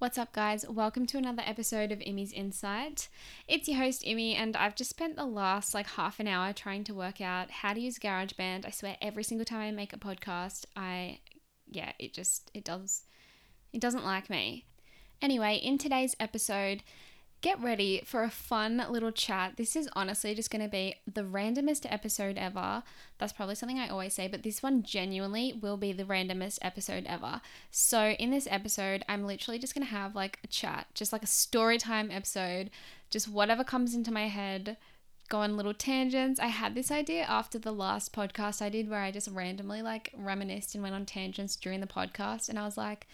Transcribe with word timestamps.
What's 0.00 0.16
up, 0.16 0.32
guys? 0.32 0.64
Welcome 0.68 1.06
to 1.06 1.18
another 1.18 1.42
episode 1.44 1.90
of 1.90 1.98
Imi's 1.98 2.32
Insight. 2.32 3.08
It's 3.48 3.66
your 3.66 3.78
host, 3.78 4.04
Imi, 4.04 4.36
and 4.36 4.56
I've 4.56 4.76
just 4.76 4.90
spent 4.90 5.16
the 5.16 5.24
last 5.24 5.74
like 5.74 5.88
half 5.88 6.20
an 6.20 6.28
hour 6.28 6.52
trying 6.52 6.84
to 6.84 6.94
work 6.94 7.20
out 7.20 7.50
how 7.50 7.72
to 7.74 7.80
use 7.80 7.98
GarageBand. 7.98 8.64
I 8.64 8.70
swear, 8.70 8.96
every 9.02 9.24
single 9.24 9.44
time 9.44 9.60
I 9.60 9.72
make 9.72 9.92
a 9.92 9.96
podcast, 9.96 10.66
I, 10.76 11.18
yeah, 11.68 11.90
it 11.98 12.14
just, 12.14 12.48
it 12.54 12.62
does, 12.62 13.06
it 13.72 13.80
doesn't 13.80 14.04
like 14.04 14.30
me. 14.30 14.66
Anyway, 15.20 15.56
in 15.56 15.78
today's 15.78 16.14
episode, 16.20 16.84
get 17.40 17.60
ready 17.62 18.02
for 18.04 18.24
a 18.24 18.30
fun 18.30 18.84
little 18.90 19.12
chat. 19.12 19.56
This 19.56 19.76
is 19.76 19.88
honestly 19.94 20.34
just 20.34 20.50
going 20.50 20.62
to 20.62 20.68
be 20.68 20.96
the 21.06 21.22
randomest 21.22 21.86
episode 21.90 22.36
ever. 22.36 22.82
That's 23.18 23.32
probably 23.32 23.54
something 23.54 23.78
I 23.78 23.88
always 23.88 24.14
say, 24.14 24.26
but 24.26 24.42
this 24.42 24.62
one 24.62 24.82
genuinely 24.82 25.52
will 25.52 25.76
be 25.76 25.92
the 25.92 26.04
randomest 26.04 26.58
episode 26.62 27.04
ever. 27.06 27.40
So, 27.70 28.10
in 28.10 28.30
this 28.30 28.48
episode, 28.50 29.04
I'm 29.08 29.24
literally 29.24 29.58
just 29.58 29.74
going 29.74 29.86
to 29.86 29.92
have 29.92 30.16
like 30.16 30.40
a 30.42 30.48
chat, 30.48 30.88
just 30.94 31.12
like 31.12 31.22
a 31.22 31.28
story 31.28 31.78
time 31.78 32.10
episode, 32.10 32.70
just 33.10 33.28
whatever 33.28 33.62
comes 33.62 33.94
into 33.94 34.10
my 34.10 34.26
head. 34.26 34.76
Go 35.28 35.38
on 35.38 35.58
little 35.58 35.74
tangents. 35.74 36.40
I 36.40 36.46
had 36.46 36.74
this 36.74 36.90
idea 36.90 37.22
after 37.24 37.58
the 37.58 37.70
last 37.70 38.14
podcast 38.14 38.62
I 38.62 38.70
did 38.70 38.88
where 38.88 39.02
I 39.02 39.10
just 39.10 39.28
randomly 39.28 39.82
like 39.82 40.10
reminisced 40.16 40.74
and 40.74 40.82
went 40.82 40.94
on 40.94 41.04
tangents 41.04 41.54
during 41.54 41.80
the 41.80 41.86
podcast. 41.86 42.48
And 42.48 42.58
I 42.58 42.64
was 42.64 42.78
like, 42.78 43.06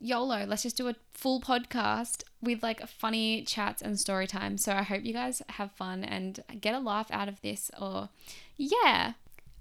YOLO, 0.00 0.44
let's 0.46 0.62
just 0.62 0.76
do 0.76 0.88
a 0.88 0.94
full 1.14 1.40
podcast 1.40 2.24
with 2.40 2.62
like 2.62 2.86
funny 2.86 3.42
chats 3.42 3.82
and 3.82 3.98
story 3.98 4.26
time. 4.26 4.58
So 4.58 4.72
I 4.72 4.82
hope 4.82 5.04
you 5.04 5.12
guys 5.12 5.42
have 5.50 5.72
fun 5.72 6.04
and 6.04 6.42
get 6.60 6.74
a 6.74 6.78
laugh 6.78 7.10
out 7.10 7.28
of 7.28 7.40
this 7.42 7.70
or 7.80 8.08
yeah. 8.56 9.14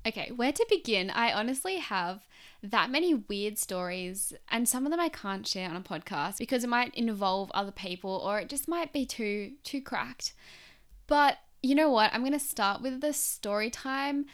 Okay, 0.05 0.31
where 0.35 0.51
to 0.51 0.65
begin? 0.69 1.11
I 1.11 1.31
honestly 1.31 1.77
have 1.77 2.25
that 2.63 2.89
many 2.89 3.13
weird 3.13 3.57
stories, 3.57 4.33
and 4.49 4.67
some 4.67 4.85
of 4.85 4.91
them 4.91 4.99
I 4.99 5.09
can't 5.09 5.47
share 5.47 5.69
on 5.69 5.75
a 5.75 5.81
podcast 5.81 6.37
because 6.39 6.63
it 6.63 6.69
might 6.69 6.93
involve 6.95 7.51
other 7.53 7.71
people 7.71 8.21
or 8.23 8.39
it 8.39 8.49
just 8.49 8.67
might 8.67 8.93
be 8.93 9.05
too 9.05 9.53
too 9.63 9.81
cracked. 9.81 10.33
But 11.07 11.37
you 11.61 11.75
know 11.75 11.89
what? 11.89 12.11
I'm 12.13 12.21
going 12.21 12.33
to 12.33 12.39
start 12.39 12.81
with 12.81 13.01
the 13.01 13.13
story 13.13 13.69
time 13.69 14.25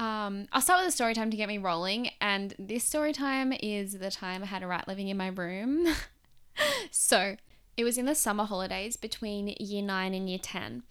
um, 0.00 0.48
I'll 0.50 0.62
start 0.62 0.80
with 0.80 0.88
a 0.88 0.92
story 0.92 1.12
time 1.12 1.30
to 1.30 1.36
get 1.36 1.46
me 1.46 1.58
rolling. 1.58 2.10
And 2.22 2.54
this 2.58 2.84
story 2.84 3.12
time 3.12 3.52
is 3.52 3.92
the 3.92 4.10
time 4.10 4.42
I 4.42 4.46
had 4.46 4.62
a 4.62 4.66
rat 4.66 4.88
living 4.88 5.08
in 5.08 5.18
my 5.18 5.26
room. 5.26 5.86
so 6.90 7.36
it 7.76 7.84
was 7.84 7.98
in 7.98 8.06
the 8.06 8.14
summer 8.14 8.44
holidays 8.44 8.96
between 8.96 9.54
year 9.60 9.82
nine 9.82 10.14
and 10.14 10.26
year 10.26 10.38
10. 10.42 10.84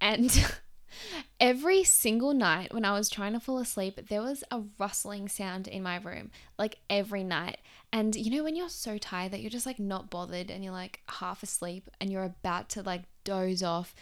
And 0.00 0.46
every 1.40 1.84
single 1.84 2.32
night 2.32 2.72
when 2.72 2.86
I 2.86 2.94
was 2.94 3.10
trying 3.10 3.34
to 3.34 3.40
fall 3.40 3.58
asleep, 3.58 4.08
there 4.08 4.22
was 4.22 4.42
a 4.50 4.62
rustling 4.78 5.28
sound 5.28 5.68
in 5.68 5.82
my 5.82 5.98
room, 5.98 6.30
like 6.58 6.78
every 6.88 7.22
night. 7.22 7.58
And 7.92 8.16
you 8.16 8.30
know, 8.30 8.44
when 8.44 8.56
you're 8.56 8.70
so 8.70 8.96
tired 8.96 9.32
that 9.32 9.42
you're 9.42 9.50
just 9.50 9.66
like 9.66 9.78
not 9.78 10.08
bothered 10.08 10.50
and 10.50 10.64
you're 10.64 10.72
like 10.72 11.00
half 11.10 11.42
asleep 11.42 11.90
and 12.00 12.10
you're 12.10 12.24
about 12.24 12.70
to 12.70 12.82
like 12.82 13.02
doze 13.24 13.62
off 13.62 13.94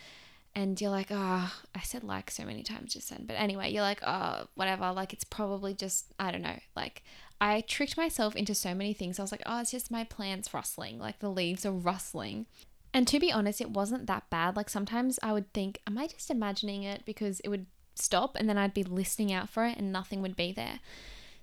and 0.55 0.81
you're 0.81 0.91
like, 0.91 1.09
oh, 1.11 1.53
I 1.75 1.81
said 1.81 2.05
like 2.05 2.31
so 2.31 2.45
many 2.45 2.63
times 2.63 2.95
just 2.95 3.11
then. 3.11 3.25
But 3.27 3.35
anyway, 3.35 3.73
you're 3.73 3.83
like, 3.83 4.03
oh, 4.07 4.47
whatever. 4.55 4.93
Like, 4.93 5.13
it's 5.13 5.25
probably 5.25 5.75
just, 5.75 6.13
I 6.19 6.31
don't 6.31 6.43
know. 6.43 6.59
Like, 6.77 7.03
I 7.41 7.63
tricked 7.63 7.97
myself 7.97 8.37
into 8.37 8.55
so 8.55 8.75
many 8.75 8.93
things. 8.93 9.19
I 9.19 9.23
was 9.23 9.33
like, 9.33 9.43
oh, 9.47 9.61
it's 9.61 9.71
just 9.71 9.91
my 9.91 10.05
plants 10.05 10.53
rustling. 10.53 10.99
Like, 10.99 11.21
the 11.21 11.31
leaves 11.31 11.65
are 11.65 11.73
rustling. 11.73 12.47
And 12.95 13.09
to 13.09 13.19
be 13.19 13.33
honest, 13.33 13.61
it 13.61 13.71
wasn't 13.71 14.07
that 14.07 14.29
bad. 14.29 14.57
Like, 14.57 14.69
sometimes 14.69 15.19
I 15.23 15.33
would 15.33 15.53
think, 15.55 15.81
am 15.87 15.97
I 15.97 16.07
just 16.07 16.31
imagining 16.31 16.83
it? 16.83 17.05
Because 17.07 17.41
it 17.41 17.49
would 17.49 17.67
stop 17.95 18.37
and 18.37 18.49
then 18.49 18.59
I'd 18.59 18.75
be 18.75 18.85
listening 18.85 19.33
out 19.33 19.49
for 19.49 19.65
it 19.65 19.79
and 19.79 19.93
nothing 19.93 20.23
would 20.23 20.37
be 20.37 20.53
there. 20.53 20.81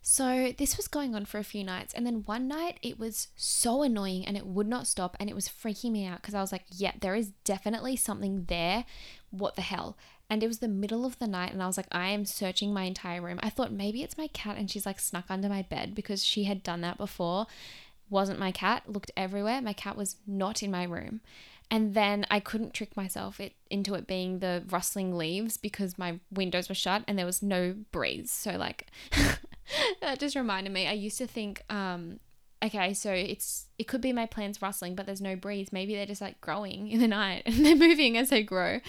So 0.01 0.53
this 0.57 0.77
was 0.77 0.87
going 0.87 1.13
on 1.13 1.25
for 1.25 1.37
a 1.37 1.43
few 1.43 1.63
nights. 1.63 1.93
And 1.93 2.05
then 2.05 2.23
one 2.25 2.47
night 2.47 2.79
it 2.81 2.97
was 2.97 3.27
so 3.35 3.83
annoying 3.83 4.25
and 4.25 4.37
it 4.37 4.45
would 4.45 4.67
not 4.67 4.87
stop 4.87 5.15
and 5.19 5.29
it 5.29 5.35
was 5.35 5.47
freaking 5.47 5.91
me 5.91 6.05
out 6.05 6.21
because 6.21 6.35
I 6.35 6.41
was 6.41 6.51
like, 6.51 6.63
yeah, 6.69 6.93
there 6.99 7.15
is 7.15 7.31
definitely 7.43 7.95
something 7.95 8.45
there. 8.45 8.85
What 9.29 9.55
the 9.55 9.61
hell? 9.61 9.97
And 10.29 10.43
it 10.43 10.47
was 10.47 10.59
the 10.59 10.67
middle 10.67 11.05
of 11.05 11.19
the 11.19 11.27
night 11.27 11.51
and 11.53 11.61
I 11.61 11.67
was 11.67 11.77
like, 11.77 11.87
I 11.91 12.09
am 12.09 12.25
searching 12.25 12.73
my 12.73 12.83
entire 12.83 13.21
room. 13.21 13.39
I 13.41 13.49
thought 13.49 13.71
maybe 13.71 14.03
it's 14.03 14.17
my 14.17 14.27
cat 14.27 14.57
and 14.57 14.69
she's 14.69 14.85
like 14.85 14.99
snuck 14.99 15.25
under 15.29 15.49
my 15.49 15.63
bed 15.63 15.95
because 15.95 16.23
she 16.23 16.43
had 16.45 16.63
done 16.63 16.81
that 16.81 16.97
before. 16.97 17.47
Wasn't 18.09 18.39
my 18.39 18.51
cat, 18.51 18.83
looked 18.87 19.11
everywhere. 19.17 19.61
My 19.61 19.73
cat 19.73 19.97
was 19.97 20.17
not 20.25 20.63
in 20.63 20.71
my 20.71 20.83
room. 20.83 21.21
And 21.71 21.93
then 21.93 22.25
I 22.31 22.39
couldn't 22.39 22.73
trick 22.73 22.97
myself 22.97 23.39
it, 23.39 23.53
into 23.69 23.93
it 23.93 24.07
being 24.07 24.39
the 24.39 24.63
rustling 24.69 25.15
leaves 25.15 25.57
because 25.57 25.99
my 25.99 26.19
windows 26.31 26.67
were 26.67 26.75
shut 26.75 27.03
and 27.07 27.17
there 27.17 27.27
was 27.27 27.43
no 27.43 27.75
breeze. 27.91 28.31
So, 28.31 28.51
like, 28.57 28.87
that 30.01 30.19
just 30.19 30.35
reminded 30.35 30.73
me. 30.73 30.87
I 30.87 30.93
used 30.93 31.17
to 31.17 31.27
think, 31.27 31.63
um, 31.69 32.19
okay, 32.63 32.93
so 32.93 33.11
it's 33.11 33.67
it 33.77 33.87
could 33.87 34.01
be 34.01 34.13
my 34.13 34.25
plants 34.25 34.61
rustling, 34.61 34.95
but 34.95 35.05
there's 35.05 35.21
no 35.21 35.35
breeze. 35.35 35.71
Maybe 35.71 35.95
they're 35.95 36.05
just 36.05 36.21
like 36.21 36.39
growing 36.41 36.89
in 36.89 36.99
the 36.99 37.07
night 37.07 37.43
and 37.45 37.65
they're 37.65 37.75
moving 37.75 38.17
as 38.17 38.29
they 38.29 38.43
grow. 38.43 38.79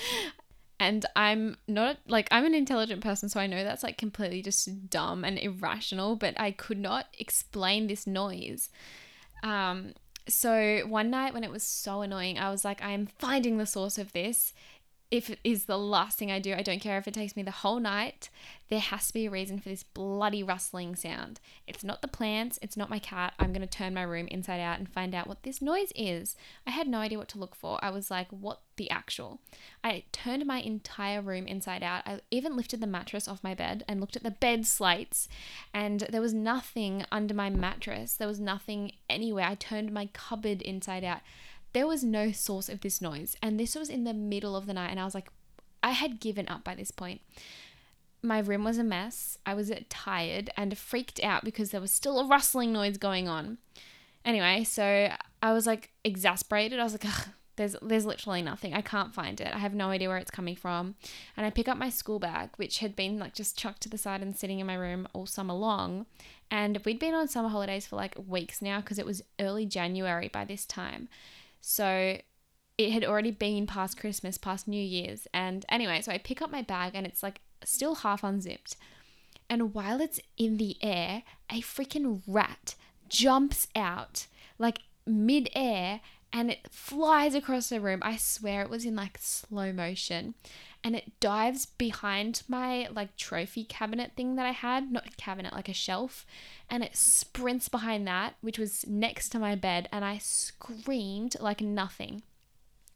And 0.78 1.04
I'm 1.14 1.58
not 1.68 1.98
like 2.08 2.28
I'm 2.30 2.46
an 2.46 2.54
intelligent 2.54 3.02
person, 3.02 3.28
so 3.28 3.38
I 3.38 3.46
know 3.46 3.62
that's 3.62 3.82
like 3.82 3.98
completely 3.98 4.42
just 4.42 4.88
dumb 4.88 5.24
and 5.24 5.38
irrational, 5.38 6.16
but 6.16 6.38
I 6.40 6.52
could 6.52 6.78
not 6.78 7.06
explain 7.18 7.86
this 7.86 8.06
noise. 8.06 8.70
Um, 9.42 9.94
so 10.28 10.82
one 10.86 11.10
night 11.10 11.34
when 11.34 11.44
it 11.44 11.50
was 11.50 11.62
so 11.62 12.02
annoying, 12.02 12.38
I 12.38 12.50
was 12.50 12.64
like, 12.64 12.82
I 12.82 12.90
am 12.90 13.08
finding 13.18 13.58
the 13.58 13.66
source 13.66 13.98
of 13.98 14.12
this 14.12 14.54
if 15.10 15.28
it 15.28 15.40
is 15.42 15.64
the 15.64 15.78
last 15.78 16.18
thing 16.18 16.30
I 16.30 16.38
do, 16.38 16.54
I 16.54 16.62
don't 16.62 16.80
care 16.80 16.96
if 16.96 17.08
it 17.08 17.14
takes 17.14 17.34
me 17.34 17.42
the 17.42 17.50
whole 17.50 17.80
night. 17.80 18.30
There 18.68 18.78
has 18.78 19.08
to 19.08 19.12
be 19.12 19.26
a 19.26 19.30
reason 19.30 19.58
for 19.58 19.68
this 19.68 19.82
bloody 19.82 20.44
rustling 20.44 20.94
sound. 20.94 21.40
It's 21.66 21.82
not 21.82 22.00
the 22.00 22.08
plants, 22.08 22.60
it's 22.62 22.76
not 22.76 22.90
my 22.90 23.00
cat. 23.00 23.34
I'm 23.36 23.52
going 23.52 23.66
to 23.66 23.66
turn 23.66 23.92
my 23.92 24.02
room 24.02 24.28
inside 24.28 24.60
out 24.60 24.78
and 24.78 24.88
find 24.88 25.12
out 25.12 25.26
what 25.26 25.42
this 25.42 25.60
noise 25.60 25.92
is. 25.96 26.36
I 26.64 26.70
had 26.70 26.86
no 26.86 26.98
idea 26.98 27.18
what 27.18 27.28
to 27.30 27.38
look 27.38 27.56
for. 27.56 27.84
I 27.84 27.90
was 27.90 28.08
like, 28.08 28.28
what 28.30 28.60
the 28.76 28.88
actual? 28.88 29.40
I 29.82 30.04
turned 30.12 30.46
my 30.46 30.60
entire 30.60 31.20
room 31.20 31.48
inside 31.48 31.82
out. 31.82 32.02
I 32.06 32.20
even 32.30 32.56
lifted 32.56 32.80
the 32.80 32.86
mattress 32.86 33.26
off 33.26 33.42
my 33.42 33.54
bed 33.54 33.82
and 33.88 34.00
looked 34.00 34.14
at 34.14 34.22
the 34.22 34.30
bed 34.30 34.64
slates, 34.64 35.28
and 35.74 36.06
there 36.08 36.20
was 36.20 36.32
nothing 36.32 37.04
under 37.10 37.34
my 37.34 37.50
mattress. 37.50 38.14
There 38.14 38.28
was 38.28 38.38
nothing 38.38 38.92
anywhere. 39.08 39.46
I 39.46 39.56
turned 39.56 39.90
my 39.90 40.08
cupboard 40.12 40.62
inside 40.62 41.02
out 41.02 41.20
there 41.72 41.86
was 41.86 42.02
no 42.02 42.32
source 42.32 42.68
of 42.68 42.80
this 42.80 43.00
noise. 43.00 43.36
And 43.42 43.58
this 43.58 43.74
was 43.74 43.88
in 43.88 44.04
the 44.04 44.14
middle 44.14 44.56
of 44.56 44.66
the 44.66 44.74
night. 44.74 44.90
And 44.90 45.00
I 45.00 45.04
was 45.04 45.14
like, 45.14 45.30
I 45.82 45.90
had 45.90 46.20
given 46.20 46.48
up 46.48 46.64
by 46.64 46.74
this 46.74 46.90
point. 46.90 47.20
My 48.22 48.38
room 48.40 48.64
was 48.64 48.78
a 48.78 48.84
mess. 48.84 49.38
I 49.46 49.54
was 49.54 49.72
tired 49.88 50.50
and 50.56 50.76
freaked 50.76 51.22
out 51.22 51.44
because 51.44 51.70
there 51.70 51.80
was 51.80 51.90
still 51.90 52.20
a 52.20 52.26
rustling 52.26 52.72
noise 52.72 52.98
going 52.98 53.28
on. 53.28 53.58
Anyway, 54.24 54.64
so 54.64 55.10
I 55.42 55.52
was 55.52 55.66
like 55.66 55.90
exasperated. 56.04 56.78
I 56.78 56.84
was 56.84 56.92
like, 56.92 57.04
there's 57.56 57.76
there's 57.82 58.06
literally 58.06 58.42
nothing. 58.42 58.74
I 58.74 58.82
can't 58.82 59.14
find 59.14 59.40
it. 59.40 59.54
I 59.54 59.58
have 59.58 59.74
no 59.74 59.88
idea 59.88 60.08
where 60.08 60.18
it's 60.18 60.30
coming 60.30 60.56
from. 60.56 60.94
And 61.36 61.46
I 61.46 61.50
pick 61.50 61.68
up 61.68 61.78
my 61.78 61.90
school 61.90 62.18
bag, 62.18 62.50
which 62.56 62.78
had 62.78 62.96
been 62.96 63.18
like 63.18 63.34
just 63.34 63.58
chucked 63.58 63.82
to 63.82 63.88
the 63.88 63.98
side 63.98 64.22
and 64.22 64.36
sitting 64.36 64.60
in 64.60 64.66
my 64.66 64.74
room 64.74 65.08
all 65.12 65.26
summer 65.26 65.54
long. 65.54 66.06
And 66.50 66.80
we'd 66.84 66.98
been 66.98 67.14
on 67.14 67.28
summer 67.28 67.48
holidays 67.48 67.86
for 67.86 67.96
like 67.96 68.16
weeks 68.26 68.60
now 68.60 68.80
because 68.80 68.98
it 68.98 69.06
was 69.06 69.22
early 69.38 69.66
January 69.66 70.28
by 70.28 70.44
this 70.44 70.66
time. 70.66 71.08
So 71.60 72.18
it 72.78 72.92
had 72.92 73.04
already 73.04 73.30
been 73.30 73.66
past 73.66 73.98
Christmas, 73.98 74.38
past 74.38 74.66
New 74.66 74.82
Year's. 74.82 75.26
And 75.34 75.64
anyway, 75.68 76.00
so 76.00 76.12
I 76.12 76.18
pick 76.18 76.40
up 76.40 76.50
my 76.50 76.62
bag 76.62 76.92
and 76.94 77.06
it's 77.06 77.22
like 77.22 77.40
still 77.64 77.96
half 77.96 78.24
unzipped. 78.24 78.76
And 79.48 79.74
while 79.74 80.00
it's 80.00 80.20
in 80.38 80.56
the 80.56 80.76
air, 80.82 81.22
a 81.50 81.60
freaking 81.60 82.22
rat 82.26 82.74
jumps 83.08 83.66
out 83.74 84.26
like 84.58 84.80
mid-air 85.06 86.00
and 86.32 86.50
it 86.50 86.68
flies 86.70 87.34
across 87.34 87.68
the 87.68 87.80
room. 87.80 88.00
I 88.02 88.16
swear 88.16 88.62
it 88.62 88.70
was 88.70 88.84
in 88.84 88.94
like 88.94 89.18
slow 89.18 89.72
motion. 89.72 90.34
And 90.82 90.96
it 90.96 91.20
dives 91.20 91.66
behind 91.66 92.42
my 92.48 92.88
like 92.90 93.16
trophy 93.16 93.64
cabinet 93.64 94.12
thing 94.16 94.36
that 94.36 94.46
I 94.46 94.52
had, 94.52 94.90
not 94.90 95.16
cabinet, 95.18 95.52
like 95.52 95.68
a 95.68 95.74
shelf. 95.74 96.24
And 96.70 96.82
it 96.82 96.96
sprints 96.96 97.68
behind 97.68 98.06
that, 98.06 98.36
which 98.40 98.58
was 98.58 98.86
next 98.86 99.28
to 99.30 99.38
my 99.38 99.56
bed. 99.56 99.88
And 99.92 100.04
I 100.04 100.18
screamed 100.18 101.36
like 101.38 101.60
nothing. 101.60 102.22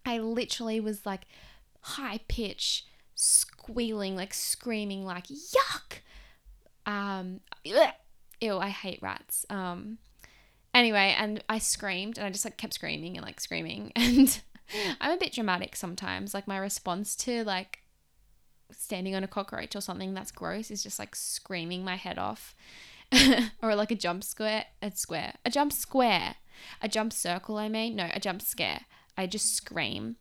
I 0.06 0.19
literally 0.19 0.81
was 0.81 1.04
like 1.04 1.26
high 1.81 2.20
pitch 2.28 2.86
squealing, 3.14 4.16
like 4.16 4.32
screaming, 4.32 5.04
like 5.04 5.26
yuck. 5.26 6.00
Um, 6.86 7.40
ew, 7.64 8.58
I 8.58 8.69
hate 8.69 9.02
rats. 9.02 9.44
Um, 9.50 9.98
Anyway, 10.74 11.14
and 11.16 11.42
I 11.48 11.58
screamed 11.58 12.18
and 12.18 12.26
I 12.26 12.30
just 12.30 12.44
like 12.44 12.56
kept 12.56 12.74
screaming 12.74 13.16
and 13.16 13.24
like 13.24 13.40
screaming 13.40 13.92
and 13.96 14.40
I'm 15.00 15.12
a 15.12 15.16
bit 15.16 15.32
dramatic 15.32 15.76
sometimes. 15.76 16.34
Like 16.34 16.48
my 16.48 16.58
response 16.58 17.14
to 17.16 17.44
like 17.44 17.80
standing 18.72 19.14
on 19.14 19.22
a 19.22 19.28
cockroach 19.28 19.76
or 19.76 19.80
something 19.80 20.14
that's 20.14 20.32
gross 20.32 20.70
is 20.70 20.82
just 20.82 20.98
like 20.98 21.14
screaming 21.14 21.84
my 21.84 21.96
head 21.96 22.18
off. 22.18 22.54
or 23.62 23.76
like 23.76 23.92
a 23.92 23.94
jump 23.94 24.24
square, 24.24 24.64
a 24.82 24.90
square, 24.90 25.34
a 25.44 25.50
jump 25.50 25.72
square, 25.72 26.36
a 26.82 26.88
jump 26.88 27.12
circle. 27.12 27.56
I 27.56 27.68
mean, 27.68 27.94
no, 27.94 28.08
a 28.12 28.18
jump 28.18 28.42
scare. 28.42 28.80
I 29.16 29.26
just 29.26 29.54
scream. 29.54 30.16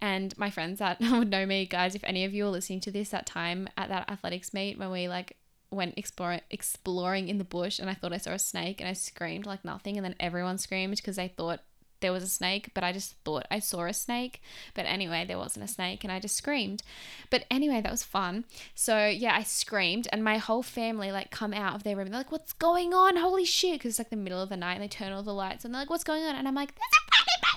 And 0.00 0.36
my 0.36 0.50
friends 0.50 0.80
that 0.80 1.00
would 1.00 1.30
know 1.30 1.46
me, 1.46 1.64
guys, 1.64 1.94
if 1.94 2.04
any 2.04 2.24
of 2.24 2.34
you 2.34 2.46
are 2.46 2.50
listening 2.50 2.80
to 2.80 2.90
this 2.90 3.10
that 3.10 3.24
time 3.24 3.68
at 3.78 3.88
that 3.88 4.10
athletics 4.10 4.52
meet 4.52 4.78
when 4.78 4.90
we 4.90 5.08
like 5.08 5.36
went 5.74 5.94
exploring 5.96 6.40
exploring 6.50 7.28
in 7.28 7.38
the 7.38 7.44
bush 7.44 7.78
and 7.78 7.90
I 7.90 7.94
thought 7.94 8.12
I 8.12 8.18
saw 8.18 8.32
a 8.32 8.38
snake 8.38 8.80
and 8.80 8.88
I 8.88 8.92
screamed 8.92 9.46
like 9.46 9.64
nothing 9.64 9.96
and 9.96 10.04
then 10.04 10.14
everyone 10.20 10.58
screamed 10.58 10.96
because 10.96 11.16
they 11.16 11.28
thought 11.28 11.60
there 12.00 12.12
was 12.12 12.22
a 12.22 12.28
snake, 12.28 12.70
but 12.74 12.84
I 12.84 12.92
just 12.92 13.14
thought 13.24 13.46
I 13.50 13.60
saw 13.60 13.86
a 13.86 13.94
snake. 13.94 14.42
But 14.74 14.84
anyway, 14.84 15.24
there 15.26 15.38
wasn't 15.38 15.64
a 15.64 15.72
snake 15.72 16.04
and 16.04 16.12
I 16.12 16.20
just 16.20 16.36
screamed. 16.36 16.82
But 17.30 17.46
anyway, 17.50 17.80
that 17.80 17.90
was 17.90 18.02
fun. 18.02 18.44
So 18.74 19.06
yeah, 19.06 19.34
I 19.34 19.42
screamed 19.42 20.06
and 20.12 20.22
my 20.22 20.36
whole 20.36 20.62
family 20.62 21.10
like 21.10 21.30
come 21.30 21.54
out 21.54 21.74
of 21.74 21.82
their 21.82 21.96
room. 21.96 22.08
They're 22.08 22.20
like, 22.20 22.32
what's 22.32 22.52
going 22.52 22.92
on? 22.92 23.16
Holy 23.16 23.46
shit. 23.46 23.80
Cause 23.80 23.90
it's 23.90 23.98
like 23.98 24.10
the 24.10 24.16
middle 24.16 24.42
of 24.42 24.50
the 24.50 24.56
night 24.56 24.74
and 24.74 24.82
they 24.82 24.88
turn 24.88 25.12
all 25.12 25.22
the 25.22 25.32
lights 25.32 25.64
and 25.64 25.72
they're 25.72 25.80
like, 25.80 25.90
what's 25.90 26.04
going 26.04 26.24
on? 26.24 26.34
And 26.34 26.46
I'm 26.46 26.54
like, 26.54 26.74
there's 26.74 26.92
a 26.92 27.00
room. 27.00 27.54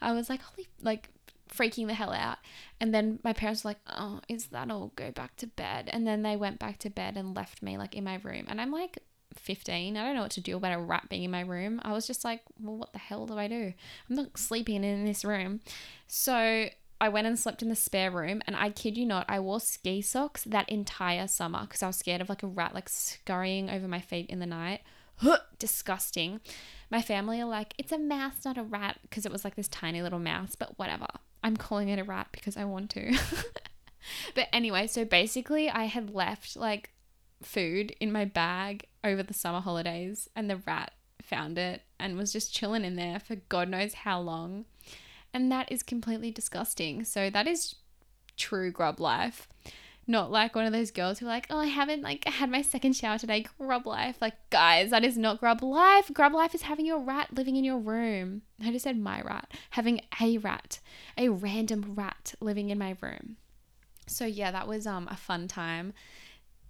I 0.00 0.12
was 0.12 0.30
like, 0.30 0.40
holy, 0.40 0.68
like 0.80 1.08
freaking 1.48 1.86
the 1.86 1.94
hell 1.94 2.12
out. 2.12 2.38
And 2.80 2.94
then 2.94 3.18
my 3.24 3.32
parents 3.32 3.64
were 3.64 3.70
like, 3.70 3.80
oh, 3.88 4.20
is 4.28 4.46
that 4.46 4.70
all? 4.70 4.92
Go 4.96 5.10
back 5.10 5.36
to 5.36 5.46
bed. 5.46 5.88
And 5.92 6.06
then 6.06 6.22
they 6.22 6.36
went 6.36 6.58
back 6.58 6.78
to 6.80 6.90
bed 6.90 7.16
and 7.16 7.36
left 7.36 7.62
me 7.62 7.76
like 7.76 7.94
in 7.94 8.04
my 8.04 8.20
room. 8.22 8.46
And 8.48 8.60
I'm 8.60 8.70
like, 8.70 8.98
15. 9.34 9.96
I 9.96 10.04
don't 10.04 10.14
know 10.14 10.22
what 10.22 10.30
to 10.32 10.40
do 10.40 10.56
about 10.56 10.76
a 10.76 10.80
rat 10.80 11.08
being 11.08 11.24
in 11.24 11.30
my 11.30 11.42
room. 11.42 11.80
I 11.84 11.92
was 11.92 12.06
just 12.06 12.24
like, 12.24 12.40
well, 12.60 12.76
what 12.76 12.92
the 12.92 12.98
hell 12.98 13.26
do 13.26 13.38
I 13.38 13.48
do? 13.48 13.72
I'm 14.08 14.16
not 14.16 14.38
sleeping 14.38 14.84
in 14.84 15.04
this 15.04 15.24
room. 15.24 15.60
So 16.06 16.68
I 17.00 17.08
went 17.08 17.26
and 17.26 17.38
slept 17.38 17.62
in 17.62 17.68
the 17.68 17.76
spare 17.76 18.10
room, 18.10 18.42
and 18.46 18.56
I 18.56 18.70
kid 18.70 18.96
you 18.96 19.06
not, 19.06 19.26
I 19.28 19.38
wore 19.38 19.60
ski 19.60 20.02
socks 20.02 20.42
that 20.44 20.68
entire 20.68 21.28
summer 21.28 21.60
because 21.60 21.82
I 21.82 21.86
was 21.86 21.96
scared 21.96 22.20
of 22.20 22.28
like 22.28 22.42
a 22.42 22.48
rat 22.48 22.74
like 22.74 22.88
scurrying 22.88 23.70
over 23.70 23.86
my 23.86 24.00
feet 24.00 24.28
in 24.28 24.40
the 24.40 24.46
night. 24.46 24.80
Disgusting. 25.58 26.40
My 26.90 27.02
family 27.02 27.40
are 27.40 27.48
like, 27.48 27.74
it's 27.76 27.92
a 27.92 27.98
mouse, 27.98 28.44
not 28.44 28.56
a 28.56 28.62
rat, 28.62 28.98
because 29.02 29.26
it 29.26 29.32
was 29.32 29.44
like 29.44 29.56
this 29.56 29.68
tiny 29.68 30.00
little 30.00 30.18
mouse, 30.18 30.54
but 30.54 30.78
whatever. 30.78 31.06
I'm 31.48 31.56
calling 31.56 31.88
it 31.88 31.98
a 31.98 32.04
rat 32.04 32.28
because 32.30 32.58
I 32.58 32.66
want 32.66 32.90
to. 32.90 33.18
but 34.34 34.48
anyway, 34.52 34.86
so 34.86 35.06
basically, 35.06 35.70
I 35.70 35.84
had 35.84 36.14
left 36.14 36.56
like 36.56 36.90
food 37.42 37.92
in 38.00 38.12
my 38.12 38.26
bag 38.26 38.86
over 39.02 39.22
the 39.22 39.32
summer 39.32 39.60
holidays, 39.60 40.28
and 40.36 40.50
the 40.50 40.60
rat 40.66 40.92
found 41.22 41.56
it 41.56 41.80
and 41.98 42.18
was 42.18 42.34
just 42.34 42.54
chilling 42.54 42.84
in 42.84 42.96
there 42.96 43.18
for 43.18 43.36
God 43.36 43.70
knows 43.70 43.94
how 43.94 44.20
long. 44.20 44.66
And 45.32 45.50
that 45.50 45.72
is 45.72 45.82
completely 45.82 46.30
disgusting. 46.30 47.02
So 47.04 47.30
that 47.30 47.46
is 47.46 47.76
true 48.36 48.70
grub 48.70 49.00
life. 49.00 49.48
Not 50.08 50.32
like 50.32 50.56
one 50.56 50.64
of 50.64 50.72
those 50.72 50.90
girls 50.90 51.18
who 51.18 51.26
are 51.26 51.28
like, 51.28 51.46
oh, 51.50 51.58
I 51.58 51.66
haven't 51.66 52.02
like 52.02 52.26
had 52.26 52.50
my 52.50 52.62
second 52.62 52.96
shower 52.96 53.18
today. 53.18 53.44
Grub 53.58 53.86
life. 53.86 54.16
Like, 54.20 54.34
guys, 54.50 54.90
that 54.90 55.04
is 55.04 55.16
not 55.16 55.38
grub 55.38 55.62
life. 55.62 56.10
Grub 56.12 56.32
life 56.32 56.54
is 56.54 56.62
having 56.62 56.86
your 56.86 56.98
rat 56.98 57.28
living 57.32 57.56
in 57.56 57.64
your 57.64 57.78
room. 57.78 58.42
I 58.64 58.72
just 58.72 58.84
said 58.84 58.98
my 58.98 59.20
rat. 59.20 59.52
Having 59.70 60.00
a 60.20 60.38
rat, 60.38 60.80
a 61.16 61.28
random 61.28 61.92
rat 61.94 62.34
living 62.40 62.70
in 62.70 62.78
my 62.78 62.96
room. 63.00 63.36
So 64.06 64.24
yeah, 64.24 64.50
that 64.50 64.66
was 64.66 64.86
um 64.86 65.06
a 65.10 65.16
fun 65.16 65.46
time. 65.46 65.92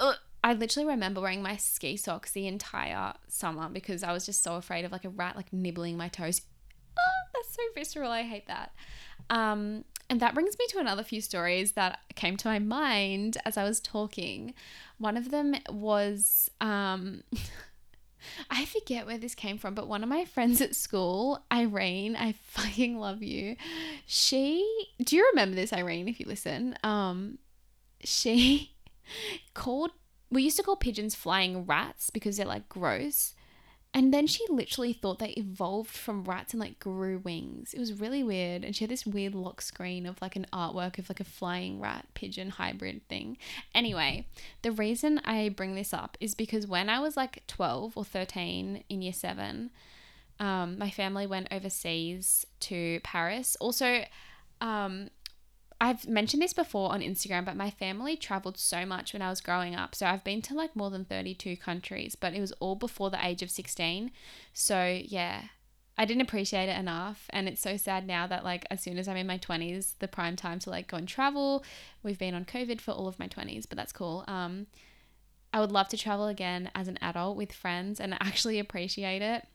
Ugh 0.00 0.16
I 0.42 0.52
literally 0.52 0.88
remember 0.88 1.20
wearing 1.20 1.42
my 1.42 1.56
ski 1.56 1.96
socks 1.96 2.32
the 2.32 2.46
entire 2.46 3.14
summer 3.26 3.68
because 3.68 4.02
I 4.02 4.12
was 4.12 4.24
just 4.24 4.42
so 4.42 4.54
afraid 4.54 4.84
of 4.84 4.92
like 4.92 5.04
a 5.04 5.08
rat 5.08 5.36
like 5.36 5.52
nibbling 5.52 5.96
my 5.96 6.08
toes. 6.08 6.42
That's 7.34 7.54
so 7.54 7.62
visceral. 7.74 8.10
I 8.10 8.22
hate 8.22 8.46
that. 8.46 8.72
Um, 9.30 9.84
and 10.10 10.20
that 10.20 10.34
brings 10.34 10.58
me 10.58 10.66
to 10.68 10.78
another 10.78 11.02
few 11.02 11.20
stories 11.20 11.72
that 11.72 12.00
came 12.14 12.36
to 12.38 12.48
my 12.48 12.58
mind 12.58 13.38
as 13.44 13.56
I 13.56 13.64
was 13.64 13.80
talking. 13.80 14.54
One 14.98 15.16
of 15.16 15.30
them 15.30 15.54
was 15.70 16.50
um, 16.60 17.22
I 18.50 18.64
forget 18.64 19.06
where 19.06 19.18
this 19.18 19.34
came 19.34 19.58
from, 19.58 19.74
but 19.74 19.88
one 19.88 20.02
of 20.02 20.08
my 20.08 20.24
friends 20.24 20.60
at 20.60 20.74
school, 20.74 21.44
Irene, 21.52 22.16
I 22.16 22.32
fucking 22.48 22.98
love 22.98 23.22
you. 23.22 23.56
She, 24.06 24.86
do 25.02 25.16
you 25.16 25.28
remember 25.30 25.54
this, 25.54 25.72
Irene, 25.72 26.08
if 26.08 26.20
you 26.20 26.26
listen? 26.26 26.76
Um, 26.82 27.38
she 28.02 28.72
called 29.54 29.92
we 30.30 30.42
used 30.42 30.58
to 30.58 30.62
call 30.62 30.76
pigeons 30.76 31.14
flying 31.14 31.64
rats 31.64 32.10
because 32.10 32.36
they're 32.36 32.44
like 32.44 32.68
gross. 32.68 33.34
And 33.94 34.12
then 34.12 34.26
she 34.26 34.44
literally 34.50 34.92
thought 34.92 35.18
they 35.18 35.30
evolved 35.30 35.90
from 35.90 36.24
rats 36.24 36.52
and 36.52 36.60
like 36.60 36.78
grew 36.78 37.18
wings. 37.18 37.72
It 37.72 37.80
was 37.80 37.98
really 37.98 38.22
weird. 38.22 38.62
And 38.62 38.76
she 38.76 38.84
had 38.84 38.90
this 38.90 39.06
weird 39.06 39.34
lock 39.34 39.62
screen 39.62 40.04
of 40.04 40.20
like 40.20 40.36
an 40.36 40.46
artwork 40.52 40.98
of 40.98 41.08
like 41.08 41.20
a 41.20 41.24
flying 41.24 41.80
rat 41.80 42.06
pigeon 42.14 42.50
hybrid 42.50 43.06
thing. 43.08 43.38
Anyway, 43.74 44.26
the 44.62 44.72
reason 44.72 45.20
I 45.24 45.48
bring 45.48 45.74
this 45.74 45.94
up 45.94 46.18
is 46.20 46.34
because 46.34 46.66
when 46.66 46.90
I 46.90 47.00
was 47.00 47.16
like 47.16 47.42
12 47.46 47.96
or 47.96 48.04
13 48.04 48.84
in 48.88 49.02
year 49.02 49.12
seven, 49.12 49.70
um, 50.38 50.78
my 50.78 50.90
family 50.90 51.26
went 51.26 51.48
overseas 51.50 52.46
to 52.60 53.00
Paris. 53.02 53.56
Also, 53.58 54.04
um, 54.60 55.08
I've 55.80 56.08
mentioned 56.08 56.42
this 56.42 56.52
before 56.52 56.90
on 56.92 57.00
Instagram, 57.00 57.44
but 57.44 57.56
my 57.56 57.70
family 57.70 58.16
traveled 58.16 58.58
so 58.58 58.84
much 58.84 59.12
when 59.12 59.22
I 59.22 59.30
was 59.30 59.40
growing 59.40 59.76
up. 59.76 59.94
So 59.94 60.06
I've 60.06 60.24
been 60.24 60.42
to 60.42 60.54
like 60.54 60.74
more 60.74 60.90
than 60.90 61.04
32 61.04 61.56
countries, 61.56 62.16
but 62.16 62.34
it 62.34 62.40
was 62.40 62.52
all 62.52 62.74
before 62.74 63.10
the 63.10 63.24
age 63.24 63.42
of 63.42 63.50
16. 63.50 64.10
So 64.52 65.00
yeah, 65.04 65.42
I 65.96 66.04
didn't 66.04 66.22
appreciate 66.22 66.68
it 66.68 66.78
enough. 66.78 67.26
And 67.30 67.48
it's 67.48 67.60
so 67.60 67.76
sad 67.76 68.08
now 68.08 68.26
that 68.26 68.44
like 68.44 68.66
as 68.70 68.80
soon 68.80 68.98
as 68.98 69.06
I'm 69.06 69.16
in 69.16 69.26
my 69.26 69.38
20s, 69.38 69.94
the 70.00 70.08
prime 70.08 70.34
time 70.34 70.58
to 70.60 70.70
like 70.70 70.88
go 70.88 70.96
and 70.96 71.06
travel. 71.06 71.64
We've 72.02 72.18
been 72.18 72.34
on 72.34 72.44
COVID 72.44 72.80
for 72.80 72.90
all 72.90 73.06
of 73.06 73.18
my 73.20 73.28
20s, 73.28 73.68
but 73.68 73.76
that's 73.76 73.92
cool. 73.92 74.24
Um, 74.26 74.66
I 75.52 75.60
would 75.60 75.72
love 75.72 75.88
to 75.88 75.96
travel 75.96 76.26
again 76.26 76.70
as 76.74 76.88
an 76.88 76.98
adult 77.00 77.36
with 77.36 77.52
friends 77.52 78.00
and 78.00 78.14
actually 78.20 78.58
appreciate 78.58 79.22
it. 79.22 79.46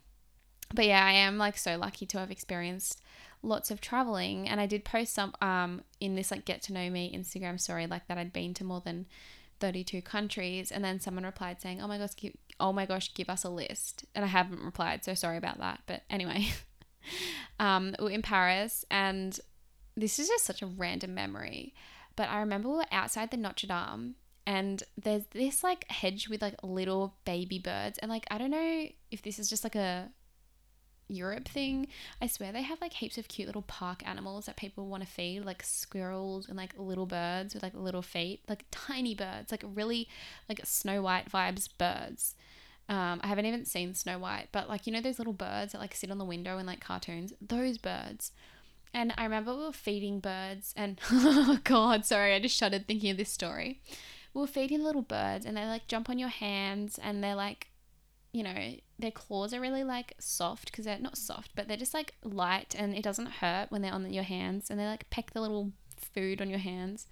But 0.73 0.85
yeah, 0.85 1.05
I 1.05 1.11
am 1.11 1.37
like 1.37 1.57
so 1.57 1.77
lucky 1.77 2.05
to 2.07 2.19
have 2.19 2.31
experienced 2.31 3.01
lots 3.43 3.69
of 3.69 3.81
traveling 3.81 4.47
and 4.47 4.59
I 4.59 4.65
did 4.65 4.85
post 4.85 5.13
some 5.13 5.33
um 5.41 5.81
in 5.99 6.15
this 6.15 6.31
like 6.31 6.45
get 6.45 6.61
to 6.63 6.73
know 6.73 6.89
me 6.89 7.13
Instagram 7.15 7.59
story 7.59 7.85
like 7.85 8.07
that 8.07 8.17
I'd 8.17 8.33
been 8.33 8.53
to 8.55 8.63
more 8.63 8.81
than 8.83 9.05
32 9.59 10.01
countries 10.01 10.71
and 10.71 10.83
then 10.83 10.99
someone 10.99 11.25
replied 11.25 11.61
saying 11.61 11.81
oh 11.81 11.87
my 11.87 11.97
gosh 11.97 12.15
give, 12.15 12.33
oh 12.59 12.73
my 12.73 12.85
gosh 12.85 13.13
give 13.13 13.29
us 13.29 13.43
a 13.43 13.49
list 13.49 14.05
and 14.15 14.23
I 14.23 14.29
haven't 14.29 14.63
replied 14.63 15.03
so 15.03 15.13
sorry 15.13 15.37
about 15.37 15.59
that 15.59 15.81
but 15.85 16.03
anyway. 16.09 16.47
Um 17.59 17.97
we're 17.99 18.11
in 18.11 18.21
Paris 18.21 18.85
and 18.89 19.37
this 19.97 20.19
is 20.19 20.29
just 20.29 20.45
such 20.45 20.61
a 20.61 20.65
random 20.65 21.13
memory 21.13 21.73
but 22.15 22.29
I 22.29 22.39
remember 22.39 22.69
we 22.69 22.75
were 22.77 22.85
outside 22.93 23.29
the 23.29 23.35
Notre 23.35 23.67
Dame 23.67 24.15
and 24.45 24.83
there's 24.97 25.25
this 25.31 25.63
like 25.63 25.89
hedge 25.89 26.29
with 26.29 26.41
like 26.41 26.55
little 26.63 27.15
baby 27.25 27.59
birds 27.59 27.97
and 27.99 28.09
like 28.09 28.25
I 28.31 28.37
don't 28.37 28.51
know 28.51 28.87
if 29.11 29.21
this 29.21 29.37
is 29.37 29.49
just 29.49 29.65
like 29.65 29.75
a 29.75 30.09
Europe 31.13 31.47
thing. 31.47 31.87
I 32.21 32.27
swear 32.27 32.51
they 32.51 32.61
have 32.61 32.81
like 32.81 32.93
heaps 32.93 33.17
of 33.17 33.27
cute 33.27 33.47
little 33.47 33.61
park 33.61 34.01
animals 34.05 34.45
that 34.45 34.57
people 34.57 34.87
want 34.87 35.03
to 35.03 35.09
feed, 35.09 35.45
like 35.45 35.63
squirrels 35.63 36.47
and 36.47 36.57
like 36.57 36.73
little 36.77 37.05
birds 37.05 37.53
with 37.53 37.63
like 37.63 37.73
little 37.73 38.01
feet, 38.01 38.41
like 38.47 38.65
tiny 38.71 39.15
birds, 39.15 39.51
like 39.51 39.63
really 39.63 40.07
like 40.49 40.61
Snow 40.63 41.01
White 41.01 41.31
vibes 41.31 41.69
birds. 41.77 42.35
Um, 42.89 43.21
I 43.23 43.27
haven't 43.27 43.45
even 43.45 43.65
seen 43.65 43.93
Snow 43.93 44.19
White, 44.19 44.49
but 44.51 44.67
like 44.67 44.85
you 44.85 44.93
know 44.93 45.01
those 45.01 45.17
little 45.17 45.33
birds 45.33 45.71
that 45.71 45.79
like 45.79 45.95
sit 45.95 46.11
on 46.11 46.17
the 46.17 46.25
window 46.25 46.57
in 46.57 46.65
like 46.65 46.81
cartoons, 46.81 47.33
those 47.41 47.77
birds. 47.77 48.31
And 48.93 49.13
I 49.17 49.23
remember 49.23 49.55
we 49.55 49.63
were 49.63 49.73
feeding 49.73 50.19
birds, 50.19 50.73
and 50.77 50.99
oh 51.11 51.59
god, 51.63 52.05
sorry, 52.05 52.33
I 52.33 52.39
just 52.39 52.55
shuddered 52.55 52.87
thinking 52.87 53.11
of 53.11 53.17
this 53.17 53.31
story. 53.31 53.81
We 54.33 54.41
were 54.41 54.47
feeding 54.47 54.83
little 54.83 55.01
birds, 55.01 55.45
and 55.45 55.55
they 55.55 55.65
like 55.65 55.87
jump 55.87 56.09
on 56.09 56.19
your 56.19 56.29
hands, 56.29 56.99
and 57.01 57.23
they're 57.23 57.35
like 57.35 57.67
you 58.33 58.41
know, 58.41 58.75
their 58.97 59.11
claws 59.11 59.53
are 59.53 59.61
really 59.61 59.83
like 59.83 60.15
soft 60.19 60.71
because 60.71 60.85
they're 60.85 60.97
not 60.97 61.17
soft, 61.17 61.51
but 61.55 61.67
they're 61.67 61.77
just 61.77 61.93
like 61.93 62.15
light 62.23 62.75
and 62.77 62.95
it 62.95 63.03
doesn't 63.03 63.27
hurt 63.27 63.71
when 63.71 63.83
they're 63.83 63.93
on 63.93 64.11
your 64.11 64.23
hands 64.23 64.69
and 64.69 64.79
they 64.79 64.85
like 64.85 65.09
peck 65.11 65.31
the 65.31 65.41
little 65.41 65.71
food 65.97 66.41
on 66.41 66.49
your 66.49 66.59
hands. 66.59 67.07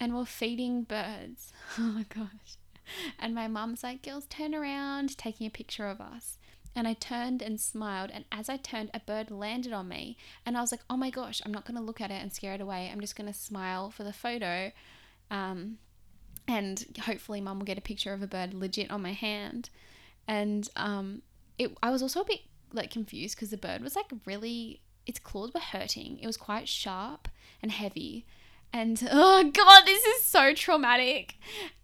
And 0.00 0.14
we're 0.14 0.26
feeding 0.26 0.82
birds. 0.82 1.52
Oh 1.78 1.82
my 1.82 2.04
gosh. 2.12 2.56
And 3.18 3.34
my 3.34 3.48
mum's 3.48 3.82
like, 3.82 4.02
girls, 4.02 4.26
turn 4.26 4.54
around, 4.54 5.16
taking 5.16 5.46
a 5.46 5.50
picture 5.50 5.86
of 5.86 6.00
us. 6.00 6.36
And 6.76 6.86
I 6.88 6.94
turned 6.94 7.40
and 7.40 7.60
smiled. 7.60 8.10
And 8.12 8.24
as 8.30 8.48
I 8.48 8.56
turned, 8.56 8.90
a 8.92 9.00
bird 9.00 9.30
landed 9.30 9.72
on 9.72 9.88
me. 9.88 10.16
And 10.44 10.58
I 10.58 10.60
was 10.60 10.72
like, 10.72 10.82
oh 10.90 10.96
my 10.96 11.10
gosh, 11.10 11.40
I'm 11.46 11.54
not 11.54 11.64
going 11.64 11.76
to 11.76 11.82
look 11.82 12.00
at 12.00 12.10
it 12.10 12.20
and 12.20 12.32
scare 12.32 12.54
it 12.54 12.60
away. 12.60 12.90
I'm 12.92 13.00
just 13.00 13.16
going 13.16 13.32
to 13.32 13.38
smile 13.38 13.90
for 13.90 14.02
the 14.02 14.12
photo. 14.12 14.72
Um, 15.30 15.78
and 16.46 16.84
hopefully, 17.04 17.40
mum 17.40 17.60
will 17.60 17.66
get 17.66 17.78
a 17.78 17.82
picture 17.82 18.12
of 18.12 18.20
a 18.20 18.26
bird 18.26 18.52
legit 18.52 18.90
on 18.90 19.00
my 19.00 19.12
hand 19.12 19.70
and 20.26 20.68
um, 20.76 21.22
it 21.58 21.76
I 21.82 21.90
was 21.90 22.02
also 22.02 22.20
a 22.20 22.24
bit 22.24 22.40
like 22.72 22.90
confused 22.90 23.36
because 23.36 23.50
the 23.50 23.56
bird 23.56 23.82
was 23.82 23.96
like 23.96 24.10
really 24.26 24.80
its 25.06 25.18
claws 25.18 25.52
were 25.52 25.60
hurting. 25.60 26.18
It 26.20 26.26
was 26.26 26.36
quite 26.36 26.68
sharp 26.68 27.28
and 27.62 27.70
heavy. 27.70 28.26
And 28.72 29.06
oh 29.12 29.50
god, 29.52 29.86
this 29.86 30.04
is 30.04 30.24
so 30.24 30.54
traumatic. 30.54 31.36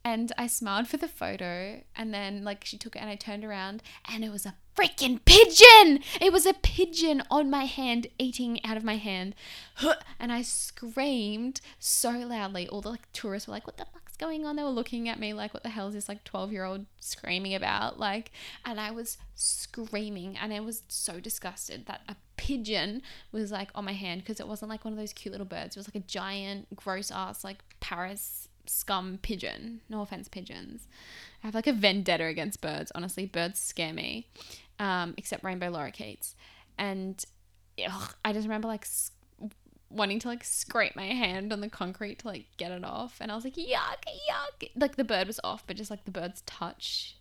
And 0.04 0.32
I 0.38 0.46
smiled 0.46 0.88
for 0.88 0.96
the 0.96 1.08
photo 1.08 1.82
and 1.94 2.12
then 2.12 2.42
like 2.42 2.64
she 2.64 2.78
took 2.78 2.96
it 2.96 3.00
and 3.00 3.10
I 3.10 3.16
turned 3.16 3.44
around 3.44 3.82
and 4.10 4.24
it 4.24 4.32
was 4.32 4.46
a 4.46 4.54
freaking 4.74 5.24
pigeon. 5.24 6.02
It 6.20 6.32
was 6.32 6.46
a 6.46 6.54
pigeon 6.54 7.22
on 7.30 7.50
my 7.50 7.64
hand 7.64 8.06
eating 8.18 8.64
out 8.64 8.76
of 8.76 8.84
my 8.84 8.96
hand. 8.96 9.34
And 10.18 10.32
I 10.32 10.42
screamed 10.42 11.60
so 11.78 12.10
loudly. 12.10 12.68
All 12.68 12.80
the 12.80 12.90
like 12.90 13.10
tourists 13.12 13.48
were 13.48 13.54
like, 13.54 13.66
"What 13.66 13.78
the 13.78 13.86
going 14.20 14.46
on? 14.46 14.54
They 14.54 14.62
were 14.62 14.68
looking 14.68 15.08
at 15.08 15.18
me 15.18 15.32
like, 15.32 15.52
what 15.52 15.62
the 15.62 15.70
hell 15.70 15.88
is 15.88 15.94
this 15.94 16.08
like 16.08 16.22
12 16.24 16.52
year 16.52 16.64
old 16.64 16.86
screaming 17.00 17.54
about? 17.54 17.98
Like, 17.98 18.30
and 18.64 18.78
I 18.78 18.90
was 18.90 19.18
screaming 19.34 20.36
and 20.36 20.52
I 20.52 20.60
was 20.60 20.82
so 20.88 21.18
disgusted 21.18 21.86
that 21.86 22.02
a 22.08 22.14
pigeon 22.36 23.02
was 23.32 23.50
like 23.50 23.70
on 23.74 23.84
my 23.84 23.92
hand 23.92 24.20
because 24.20 24.38
it 24.38 24.46
wasn't 24.46 24.70
like 24.70 24.84
one 24.84 24.92
of 24.92 24.98
those 24.98 25.12
cute 25.12 25.32
little 25.32 25.46
birds. 25.46 25.76
It 25.76 25.80
was 25.80 25.88
like 25.88 26.02
a 26.02 26.06
giant, 26.06 26.74
gross 26.76 27.10
ass, 27.10 27.42
like 27.42 27.58
Paris 27.80 28.48
scum 28.66 29.18
pigeon. 29.22 29.80
No 29.88 30.02
offense, 30.02 30.28
pigeons. 30.28 30.86
I 31.42 31.46
have 31.46 31.54
like 31.54 31.66
a 31.66 31.72
vendetta 31.72 32.24
against 32.24 32.60
birds. 32.60 32.92
Honestly, 32.94 33.26
birds 33.26 33.58
scare 33.58 33.92
me, 33.92 34.28
um, 34.78 35.14
except 35.16 35.42
rainbow 35.42 35.70
lorikeets. 35.70 36.34
and 36.78 37.24
ugh, 37.86 38.14
I 38.24 38.32
just 38.32 38.46
remember 38.46 38.68
like 38.68 38.86
wanting 39.90 40.20
to 40.20 40.28
like 40.28 40.44
scrape 40.44 40.94
my 40.94 41.06
hand 41.06 41.52
on 41.52 41.60
the 41.60 41.68
concrete 41.68 42.20
to 42.20 42.28
like 42.28 42.46
get 42.56 42.72
it 42.72 42.84
off. 42.84 43.18
And 43.20 43.30
I 43.30 43.34
was 43.34 43.44
like, 43.44 43.56
yuck, 43.56 44.04
yuck. 44.06 44.70
Like 44.76 44.96
the 44.96 45.04
bird 45.04 45.26
was 45.26 45.40
off, 45.42 45.64
but 45.66 45.76
just 45.76 45.90
like 45.90 46.04
the 46.04 46.10
bird's 46.10 46.42
touch. 46.42 47.16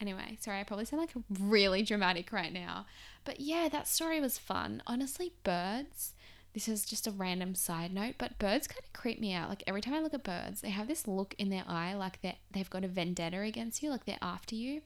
Anyway, 0.00 0.36
sorry, 0.40 0.60
I 0.60 0.64
probably 0.64 0.84
sound 0.84 1.00
like 1.00 1.24
really 1.40 1.82
dramatic 1.82 2.32
right 2.32 2.52
now. 2.52 2.86
But 3.24 3.40
yeah, 3.40 3.68
that 3.70 3.88
story 3.88 4.20
was 4.20 4.38
fun. 4.38 4.82
Honestly, 4.86 5.32
birds, 5.42 6.12
this 6.54 6.68
is 6.68 6.84
just 6.84 7.06
a 7.06 7.10
random 7.10 7.54
side 7.54 7.92
note, 7.92 8.14
but 8.18 8.38
birds 8.38 8.66
kind 8.66 8.82
of 8.82 8.92
creep 8.92 9.20
me 9.20 9.32
out. 9.32 9.48
Like 9.48 9.64
every 9.66 9.80
time 9.80 9.94
I 9.94 10.00
look 10.00 10.14
at 10.14 10.24
birds, 10.24 10.60
they 10.60 10.70
have 10.70 10.88
this 10.88 11.08
look 11.08 11.34
in 11.38 11.50
their 11.50 11.64
eye 11.66 11.94
like 11.94 12.22
they 12.22 12.38
they've 12.50 12.70
got 12.70 12.84
a 12.84 12.88
vendetta 12.88 13.40
against 13.40 13.82
you, 13.82 13.90
like 13.90 14.04
they're 14.04 14.16
after 14.22 14.54
you. 14.54 14.82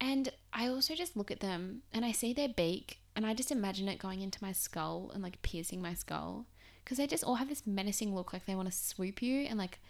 And 0.00 0.30
I 0.52 0.68
also 0.68 0.94
just 0.94 1.16
look 1.16 1.30
at 1.30 1.40
them 1.40 1.82
and 1.92 2.04
I 2.04 2.12
see 2.12 2.32
their 2.32 2.48
beak 2.48 2.98
and 3.18 3.26
I 3.26 3.34
just 3.34 3.50
imagine 3.50 3.88
it 3.88 3.98
going 3.98 4.20
into 4.20 4.38
my 4.40 4.52
skull 4.52 5.10
and 5.12 5.24
like 5.24 5.42
piercing 5.42 5.82
my 5.82 5.92
skull 5.92 6.46
because 6.84 6.98
they 6.98 7.06
just 7.08 7.24
all 7.24 7.34
have 7.34 7.48
this 7.48 7.66
menacing 7.66 8.14
look 8.14 8.32
like 8.32 8.46
they 8.46 8.54
want 8.54 8.70
to 8.70 8.78
swoop 8.78 9.20
you 9.20 9.40
and 9.40 9.58
like 9.58 9.80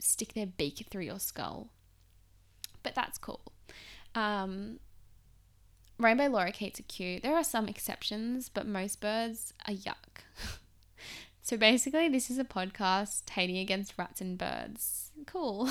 stick 0.00 0.34
their 0.34 0.44
beak 0.44 0.86
through 0.90 1.04
your 1.04 1.18
skull. 1.18 1.70
But 2.82 2.94
that's 2.94 3.16
cool. 3.16 3.40
Um, 4.14 4.80
rainbow 5.98 6.28
lorikeets 6.28 6.78
are 6.78 6.82
cute. 6.82 7.22
There 7.22 7.34
are 7.34 7.42
some 7.42 7.68
exceptions, 7.68 8.50
but 8.50 8.66
most 8.66 9.00
birds 9.00 9.54
are 9.66 9.72
yuck. 9.72 10.20
so 11.40 11.56
basically, 11.56 12.10
this 12.10 12.30
is 12.30 12.38
a 12.38 12.44
podcast 12.44 13.30
hating 13.30 13.56
against 13.56 13.96
rats 13.96 14.20
and 14.20 14.36
birds. 14.36 15.10
Cool. 15.24 15.70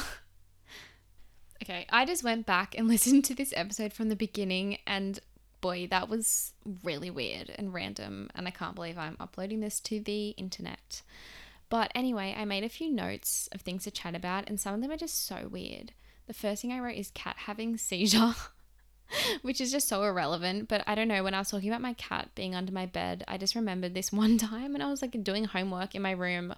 okay, 1.63 1.85
I 1.91 2.05
just 2.05 2.23
went 2.23 2.47
back 2.47 2.73
and 2.75 2.87
listened 2.87 3.23
to 3.25 3.35
this 3.35 3.53
episode 3.55 3.93
from 3.93 4.09
the 4.09 4.15
beginning 4.15 4.79
and 4.87 5.19
boy, 5.61 5.87
that 5.89 6.09
was 6.09 6.53
really 6.83 7.09
weird 7.09 7.51
and 7.55 7.73
random, 7.73 8.29
and 8.35 8.47
I 8.47 8.51
can't 8.51 8.75
believe 8.75 8.97
I'm 8.97 9.17
uploading 9.19 9.59
this 9.61 9.79
to 9.81 9.99
the 9.99 10.29
internet. 10.31 11.01
But 11.69 11.91
anyway, 11.95 12.35
I 12.37 12.43
made 12.43 12.65
a 12.65 12.69
few 12.69 12.91
notes 12.91 13.47
of 13.53 13.61
things 13.61 13.83
to 13.85 13.91
chat 13.91 14.15
about, 14.15 14.49
and 14.49 14.59
some 14.59 14.75
of 14.75 14.81
them 14.81 14.91
are 14.91 14.97
just 14.97 15.25
so 15.25 15.47
weird. 15.49 15.93
The 16.27 16.33
first 16.33 16.61
thing 16.61 16.73
I 16.73 16.79
wrote 16.79 16.97
is 16.97 17.11
cat 17.11 17.37
having 17.45 17.77
seizure, 17.77 18.35
which 19.41 19.61
is 19.61 19.71
just 19.71 19.87
so 19.87 20.03
irrelevant. 20.03 20.67
But 20.67 20.83
I 20.85 20.95
don't 20.95 21.07
know, 21.07 21.23
when 21.23 21.33
I 21.33 21.39
was 21.39 21.49
talking 21.49 21.69
about 21.69 21.81
my 21.81 21.93
cat 21.93 22.29
being 22.35 22.55
under 22.55 22.73
my 22.73 22.85
bed, 22.85 23.23
I 23.27 23.37
just 23.37 23.55
remembered 23.55 23.93
this 23.93 24.11
one 24.13 24.37
time 24.37 24.73
and 24.73 24.83
I 24.83 24.89
was 24.89 25.01
like 25.01 25.23
doing 25.23 25.45
homework 25.45 25.95
in 25.95 26.01
my 26.01 26.11
room 26.11 26.53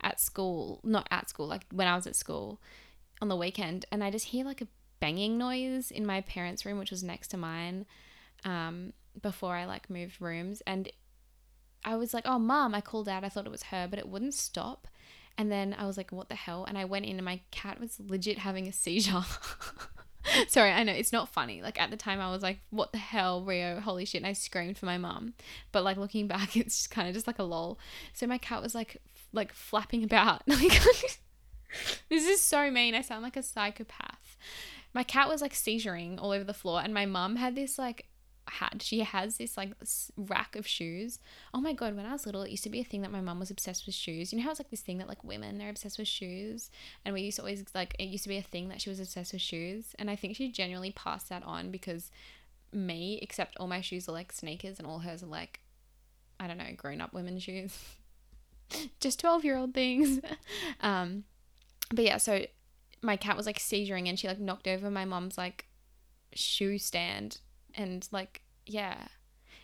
at 0.00 0.20
school, 0.20 0.80
not 0.82 1.06
at 1.10 1.28
school, 1.28 1.46
like 1.46 1.66
when 1.72 1.86
I 1.86 1.96
was 1.96 2.06
at 2.06 2.16
school 2.16 2.60
on 3.20 3.28
the 3.28 3.36
weekend, 3.36 3.84
and 3.92 4.02
I 4.02 4.10
just 4.10 4.26
hear 4.26 4.44
like 4.44 4.60
a 4.60 4.68
banging 5.00 5.36
noise 5.36 5.90
in 5.90 6.06
my 6.06 6.22
parents' 6.22 6.64
room, 6.64 6.78
which 6.78 6.90
was 6.90 7.02
next 7.02 7.28
to 7.28 7.36
mine 7.36 7.84
um, 8.44 8.92
before 9.20 9.54
I 9.54 9.64
like 9.64 9.90
moved 9.90 10.20
rooms. 10.20 10.62
And 10.66 10.90
I 11.84 11.96
was 11.96 12.14
like, 12.14 12.24
oh, 12.26 12.38
mom, 12.38 12.74
I 12.74 12.80
called 12.80 13.08
out. 13.08 13.24
I 13.24 13.28
thought 13.28 13.46
it 13.46 13.52
was 13.52 13.64
her, 13.64 13.86
but 13.88 13.98
it 13.98 14.08
wouldn't 14.08 14.34
stop. 14.34 14.88
And 15.36 15.50
then 15.50 15.74
I 15.76 15.86
was 15.86 15.96
like, 15.96 16.12
what 16.12 16.28
the 16.28 16.34
hell? 16.34 16.64
And 16.64 16.78
I 16.78 16.84
went 16.84 17.06
in 17.06 17.16
and 17.16 17.24
my 17.24 17.40
cat 17.50 17.80
was 17.80 17.98
legit 17.98 18.38
having 18.38 18.68
a 18.68 18.72
seizure. 18.72 19.24
Sorry, 20.48 20.70
I 20.70 20.84
know 20.84 20.92
it's 20.92 21.12
not 21.12 21.28
funny. 21.28 21.60
Like 21.60 21.80
at 21.80 21.90
the 21.90 21.96
time, 21.96 22.20
I 22.20 22.30
was 22.30 22.42
like, 22.42 22.60
what 22.70 22.92
the 22.92 22.98
hell, 22.98 23.42
Rio? 23.42 23.80
Holy 23.80 24.04
shit. 24.04 24.20
And 24.20 24.26
I 24.26 24.32
screamed 24.32 24.78
for 24.78 24.86
my 24.86 24.96
mom. 24.96 25.34
But 25.72 25.84
like 25.84 25.96
looking 25.96 26.28
back, 26.28 26.56
it's 26.56 26.76
just 26.76 26.90
kind 26.90 27.08
of 27.08 27.14
just 27.14 27.26
like 27.26 27.38
a 27.38 27.42
lol. 27.42 27.78
So 28.12 28.26
my 28.26 28.38
cat 28.38 28.62
was 28.62 28.74
like, 28.74 28.96
f- 29.14 29.28
like 29.32 29.52
flapping 29.52 30.04
about. 30.04 30.42
Like, 31.76 32.08
this 32.08 32.24
is 32.24 32.40
so 32.40 32.70
mean. 32.70 32.94
I 32.94 33.00
sound 33.00 33.24
like 33.24 33.36
a 33.36 33.42
psychopath. 33.42 34.36
My 34.92 35.02
cat 35.02 35.28
was 35.28 35.42
like 35.42 35.52
seizuring 35.52 36.20
all 36.22 36.30
over 36.30 36.44
the 36.44 36.54
floor. 36.54 36.80
And 36.80 36.94
my 36.94 37.04
mom 37.04 37.34
had 37.34 37.56
this 37.56 37.80
like 37.80 38.06
had 38.54 38.82
she 38.82 39.00
has 39.00 39.36
this 39.36 39.56
like 39.56 39.72
rack 40.16 40.56
of 40.56 40.66
shoes. 40.66 41.18
Oh 41.52 41.60
my 41.60 41.72
god, 41.72 41.96
when 41.96 42.06
I 42.06 42.12
was 42.12 42.26
little, 42.26 42.42
it 42.42 42.50
used 42.50 42.64
to 42.64 42.70
be 42.70 42.80
a 42.80 42.84
thing 42.84 43.02
that 43.02 43.10
my 43.10 43.20
mum 43.20 43.40
was 43.40 43.50
obsessed 43.50 43.86
with 43.86 43.94
shoes. 43.94 44.32
You 44.32 44.38
know 44.38 44.44
how 44.44 44.50
it's 44.50 44.60
like 44.60 44.70
this 44.70 44.80
thing 44.80 44.98
that 44.98 45.08
like 45.08 45.24
women 45.24 45.60
are 45.62 45.68
obsessed 45.68 45.98
with 45.98 46.08
shoes, 46.08 46.70
and 47.04 47.14
we 47.14 47.22
used 47.22 47.36
to 47.36 47.42
always 47.42 47.64
like 47.74 47.94
it 47.98 48.04
used 48.04 48.24
to 48.24 48.28
be 48.28 48.36
a 48.36 48.42
thing 48.42 48.68
that 48.68 48.80
she 48.80 48.90
was 48.90 49.00
obsessed 49.00 49.32
with 49.32 49.42
shoes, 49.42 49.94
and 49.98 50.10
I 50.10 50.16
think 50.16 50.36
she 50.36 50.50
genuinely 50.50 50.92
passed 50.92 51.28
that 51.28 51.42
on 51.44 51.70
because 51.70 52.10
me, 52.72 53.18
except 53.22 53.56
all 53.58 53.66
my 53.66 53.80
shoes 53.80 54.08
are 54.08 54.12
like 54.12 54.32
sneakers, 54.32 54.78
and 54.78 54.86
all 54.86 55.00
hers 55.00 55.22
are 55.22 55.26
like 55.26 55.60
I 56.38 56.46
don't 56.46 56.58
know, 56.58 56.72
grown 56.76 57.00
up 57.00 57.12
women's 57.12 57.42
shoes, 57.42 57.76
just 59.00 59.20
twelve 59.20 59.44
year 59.44 59.56
old 59.56 59.74
things. 59.74 60.20
um, 60.80 61.24
but 61.92 62.04
yeah, 62.04 62.18
so 62.18 62.46
my 63.02 63.16
cat 63.16 63.36
was 63.36 63.46
like 63.46 63.58
seizuring, 63.58 64.08
and 64.08 64.18
she 64.18 64.28
like 64.28 64.40
knocked 64.40 64.68
over 64.68 64.90
my 64.90 65.04
mom's 65.04 65.36
like 65.36 65.66
shoe 66.36 66.78
stand 66.78 67.38
and 67.74 68.08
like 68.12 68.42
yeah. 68.66 69.06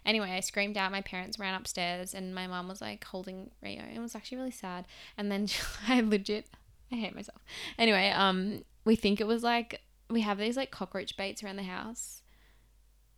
Anyway 0.07 0.31
i 0.31 0.41
screamed 0.41 0.79
out 0.79 0.91
my 0.91 1.03
parents 1.03 1.39
ran 1.39 1.55
upstairs 1.55 2.15
and 2.15 2.35
my 2.35 2.47
mom 2.47 2.69
was 2.69 2.81
like 2.81 3.05
holding 3.05 3.51
rio 3.63 3.83
it 3.95 3.99
was 3.99 4.15
actually 4.15 4.39
really 4.39 4.51
sad. 4.51 4.87
And 5.17 5.31
then 5.31 5.49
i 5.89 6.01
legit 6.01 6.47
i 6.93 6.97
hate 6.97 7.15
myself. 7.15 7.43
Anyway 7.79 8.11
um 8.11 8.65
we 8.85 8.97
think 8.97 9.21
it 9.21 9.27
was 9.27 9.43
like 9.43 9.83
we 10.09 10.23
have 10.23 10.39
these 10.39 10.57
like 10.57 10.71
cockroach 10.71 11.17
baits 11.17 11.43
around 11.43 11.57
the 11.57 11.65
house. 11.65 12.23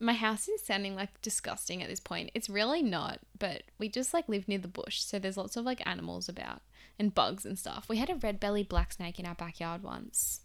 My 0.01 0.15
house 0.15 0.49
is 0.49 0.61
sounding 0.63 0.97
like 0.97 1.23
disgusting 1.23 1.81
at 1.81 1.89
this 1.89 2.01
point. 2.01 2.33
It's 2.35 2.51
really 2.51 2.83
not 2.83 3.21
but 3.39 3.63
we 3.79 3.89
just 3.89 4.13
like 4.13 4.29
live 4.29 4.49
near 4.49 4.59
the 4.59 4.69
bush 4.69 5.01
so 5.01 5.19
there's 5.19 5.37
lots 5.37 5.57
of 5.57 5.65
like 5.65 5.87
animals 5.87 6.29
about 6.29 6.63
and 6.99 7.15
bugs 7.15 7.45
and 7.45 7.59
stuff. 7.59 7.89
We 7.89 7.99
had 7.99 8.11
a 8.11 8.17
red 8.17 8.41
belly 8.41 8.63
black 8.63 8.93
snake 8.93 9.19
in 9.19 9.27
our 9.27 9.35
backyard 9.35 9.83
once. 9.83 10.41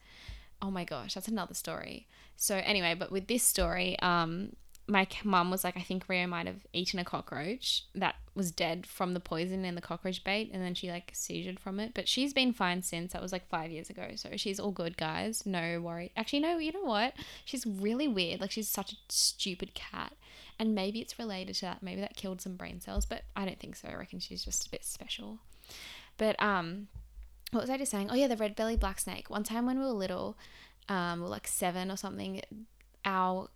Oh 0.62 0.72
my 0.72 0.84
gosh, 0.84 1.14
that's 1.14 1.28
another 1.28 1.54
story. 1.54 2.08
So 2.36 2.58
anyway, 2.58 2.96
but 2.98 3.12
with 3.12 3.28
this 3.28 3.44
story, 3.44 3.98
um, 4.00 4.54
my 4.88 5.06
mum 5.24 5.52
was 5.52 5.64
like, 5.64 5.76
I 5.76 5.82
think 5.82 6.08
Rio 6.08 6.28
might 6.28 6.48
have 6.48 6.66
eaten 6.72 6.98
a 6.98 7.04
cockroach 7.04 7.84
that 7.94 8.16
was 8.36 8.52
dead 8.52 8.86
from 8.86 9.14
the 9.14 9.20
poison 9.20 9.66
in 9.66 9.76
the 9.76 9.82
cockroach 9.82 10.24
bait, 10.24 10.50
and 10.54 10.64
then 10.64 10.74
she 10.74 10.90
like 10.90 11.12
seizured 11.14 11.60
from 11.60 11.80
it. 11.80 11.92
But 11.94 12.08
she's 12.08 12.34
been 12.34 12.54
fine 12.54 12.82
since. 12.82 13.12
That 13.12 13.22
was 13.22 13.34
like 13.34 13.50
five 13.50 13.70
years 13.70 13.90
ago, 13.90 14.12
so 14.16 14.30
she's 14.38 14.60
all 14.60 14.72
good, 14.72 14.96
guys. 14.96 15.46
No 15.46 15.82
worry. 15.82 16.12
Actually, 16.16 16.40
no, 16.40 16.58
you 16.58 16.72
know 16.72 16.84
what? 16.84 17.14
She's 17.44 17.66
really 17.66 18.08
weird. 18.08 18.40
Like 18.40 18.52
she's 18.52 18.70
such 18.70 18.94
a 18.94 18.98
stupid 19.10 19.74
cat, 19.74 20.14
and 20.58 20.74
maybe 20.74 21.02
it's 21.02 21.20
related 21.20 21.56
to 21.56 21.62
that. 21.62 21.84
Maybe 21.84 22.00
that 22.00 22.16
killed 22.16 22.40
some 22.40 22.56
brain 22.56 22.80
cells, 22.80 23.06
but 23.06 23.24
I 23.36 23.46
don't 23.46 23.60
think 23.60 23.76
so. 23.76 23.90
I 23.90 23.96
reckon 23.96 24.20
she's 24.20 24.46
just 24.46 24.68
a 24.68 24.72
bit 24.72 24.86
special. 24.86 25.40
But 26.18 26.42
um, 26.42 26.88
what 27.52 27.62
was 27.62 27.70
I 27.70 27.78
just 27.78 27.92
saying? 27.92 28.10
Oh 28.10 28.16
yeah, 28.16 28.28
the 28.28 28.38
red 28.38 28.56
belly 28.56 28.78
black 28.78 29.00
snake. 29.00 29.30
One 29.30 29.44
time 29.44 29.66
when 29.66 29.80
we 29.80 29.86
were 29.86 29.92
little, 29.92 30.38
um, 30.88 31.20
we 31.20 31.24
were 31.24 31.30
like 31.30 31.48
seven 31.48 31.92
or 31.92 31.98
something, 31.98 32.42
our 33.04 33.50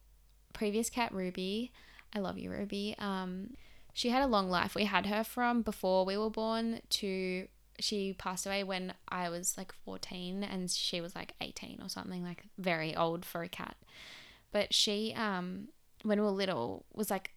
previous 0.51 0.89
cat 0.89 1.13
Ruby, 1.13 1.71
I 2.13 2.19
love 2.19 2.37
you 2.37 2.51
Ruby. 2.51 2.95
Um, 2.99 3.55
she 3.93 4.09
had 4.09 4.23
a 4.23 4.27
long 4.27 4.49
life. 4.49 4.75
We 4.75 4.85
had 4.85 5.05
her 5.07 5.23
from 5.23 5.61
before 5.61 6.05
we 6.05 6.17
were 6.17 6.29
born 6.29 6.81
to 6.89 7.47
she 7.79 8.13
passed 8.13 8.45
away 8.45 8.63
when 8.63 8.93
I 9.09 9.29
was 9.29 9.57
like 9.57 9.73
14 9.85 10.43
and 10.43 10.69
she 10.69 11.01
was 11.01 11.15
like 11.15 11.33
18 11.41 11.79
or 11.81 11.89
something 11.89 12.23
like 12.23 12.43
very 12.57 12.95
old 12.95 13.25
for 13.25 13.41
a 13.41 13.49
cat. 13.49 13.75
But 14.51 14.73
she 14.73 15.13
um 15.15 15.69
when 16.03 16.19
we 16.19 16.25
were 16.25 16.31
little 16.31 16.85
was 16.93 17.09
like 17.09 17.31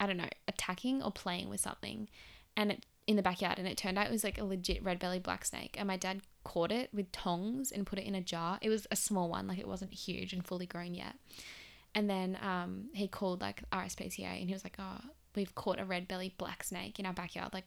I 0.00 0.06
don't 0.06 0.16
know, 0.16 0.30
attacking 0.48 1.02
or 1.02 1.12
playing 1.12 1.48
with 1.48 1.60
something 1.60 2.08
and 2.56 2.72
it 2.72 2.86
in 3.06 3.16
the 3.16 3.22
backyard 3.22 3.58
and 3.58 3.66
it 3.66 3.76
turned 3.76 3.98
out 3.98 4.06
it 4.06 4.12
was 4.12 4.24
like 4.24 4.38
a 4.38 4.44
legit 4.44 4.82
red 4.82 4.98
belly 4.98 5.18
black 5.18 5.44
snake 5.44 5.74
and 5.76 5.88
my 5.88 5.96
dad 5.96 6.20
caught 6.44 6.70
it 6.70 6.88
with 6.94 7.10
tongs 7.10 7.72
and 7.72 7.86
put 7.86 7.98
it 7.98 8.04
in 8.04 8.14
a 8.14 8.20
jar 8.20 8.58
it 8.62 8.68
was 8.68 8.86
a 8.90 8.96
small 8.96 9.28
one 9.28 9.48
like 9.48 9.58
it 9.58 9.66
wasn't 9.66 9.92
huge 9.92 10.32
and 10.32 10.46
fully 10.46 10.66
grown 10.66 10.94
yet 10.94 11.16
and 11.94 12.08
then 12.08 12.38
um, 12.42 12.88
he 12.94 13.06
called 13.06 13.40
like 13.40 13.62
rspca 13.70 14.24
and 14.24 14.48
he 14.48 14.52
was 14.52 14.64
like 14.64 14.76
oh 14.78 14.98
we've 15.34 15.54
caught 15.54 15.80
a 15.80 15.84
red 15.84 16.08
belly 16.08 16.34
black 16.36 16.62
snake 16.62 16.98
in 16.98 17.06
our 17.06 17.12
backyard. 17.12 17.52
Like 17.52 17.66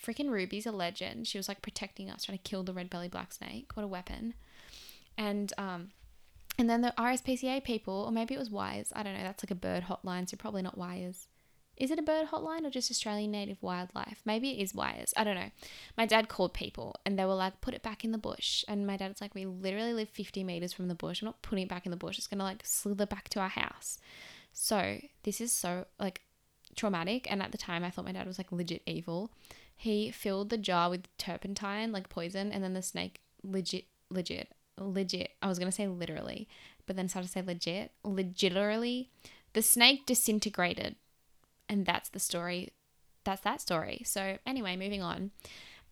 freaking 0.00 0.30
ruby's 0.30 0.66
a 0.66 0.72
legend. 0.72 1.26
She 1.26 1.38
was 1.38 1.48
like 1.48 1.62
protecting 1.62 2.10
us 2.10 2.24
trying 2.24 2.38
to 2.38 2.44
kill 2.44 2.62
the 2.62 2.72
red 2.72 2.90
belly 2.90 3.08
black 3.08 3.32
snake. 3.32 3.70
What 3.74 3.84
a 3.84 3.88
weapon. 3.88 4.34
And 5.16 5.52
um 5.58 5.90
and 6.60 6.68
then 6.68 6.80
the 6.80 6.92
rspca 6.98 7.62
people 7.62 8.04
or 8.06 8.10
maybe 8.10 8.34
it 8.34 8.38
was 8.38 8.50
wise 8.50 8.92
i 8.96 9.04
don't 9.04 9.14
know 9.14 9.22
that's 9.22 9.44
like 9.44 9.52
a 9.52 9.54
bird 9.54 9.84
hotline 9.84 10.28
so 10.28 10.36
probably 10.36 10.60
not 10.60 10.76
wise 10.76 11.28
is 11.78 11.92
it 11.92 11.98
a 11.98 12.02
bird 12.02 12.28
hotline 12.28 12.66
or 12.66 12.70
just 12.70 12.90
Australian 12.90 13.30
native 13.30 13.62
wildlife? 13.62 14.20
Maybe 14.24 14.50
it 14.50 14.62
is 14.62 14.74
wires. 14.74 15.14
I 15.16 15.22
don't 15.22 15.36
know. 15.36 15.50
My 15.96 16.06
dad 16.06 16.28
called 16.28 16.52
people 16.52 16.96
and 17.06 17.16
they 17.18 17.24
were 17.24 17.34
like, 17.34 17.60
put 17.60 17.72
it 17.72 17.82
back 17.82 18.04
in 18.04 18.10
the 18.10 18.18
bush. 18.18 18.64
And 18.66 18.86
my 18.86 18.96
dad's 18.96 19.20
like, 19.20 19.34
we 19.34 19.46
literally 19.46 19.94
live 19.94 20.08
50 20.08 20.42
meters 20.42 20.72
from 20.72 20.88
the 20.88 20.94
bush. 20.96 21.22
I'm 21.22 21.26
not 21.26 21.40
putting 21.40 21.64
it 21.64 21.68
back 21.68 21.86
in 21.86 21.90
the 21.90 21.96
bush. 21.96 22.18
It's 22.18 22.26
going 22.26 22.38
to 22.38 22.44
like 22.44 22.62
slither 22.64 23.06
back 23.06 23.28
to 23.30 23.40
our 23.40 23.48
house. 23.48 23.98
So 24.52 24.98
this 25.22 25.40
is 25.40 25.52
so 25.52 25.86
like 26.00 26.22
traumatic. 26.74 27.30
And 27.30 27.42
at 27.42 27.52
the 27.52 27.58
time, 27.58 27.84
I 27.84 27.90
thought 27.90 28.04
my 28.04 28.12
dad 28.12 28.26
was 28.26 28.38
like 28.38 28.50
legit 28.50 28.82
evil. 28.84 29.30
He 29.76 30.10
filled 30.10 30.50
the 30.50 30.58
jar 30.58 30.90
with 30.90 31.06
turpentine, 31.16 31.92
like 31.92 32.08
poison, 32.08 32.50
and 32.50 32.64
then 32.64 32.74
the 32.74 32.82
snake 32.82 33.20
legit, 33.44 33.84
legit, 34.10 34.52
legit. 34.76 35.30
I 35.40 35.46
was 35.46 35.60
going 35.60 35.70
to 35.70 35.76
say 35.76 35.86
literally, 35.86 36.48
but 36.86 36.96
then 36.96 37.08
started 37.08 37.28
to 37.28 37.32
say 37.32 37.42
legit, 37.42 37.92
legitimately. 38.02 39.10
The 39.52 39.62
snake 39.62 40.06
disintegrated 40.06 40.96
and 41.68 41.84
that's 41.86 42.08
the 42.08 42.18
story. 42.18 42.70
That's 43.24 43.42
that 43.42 43.60
story. 43.60 44.02
So, 44.04 44.38
anyway, 44.46 44.76
moving 44.76 45.02
on. 45.02 45.30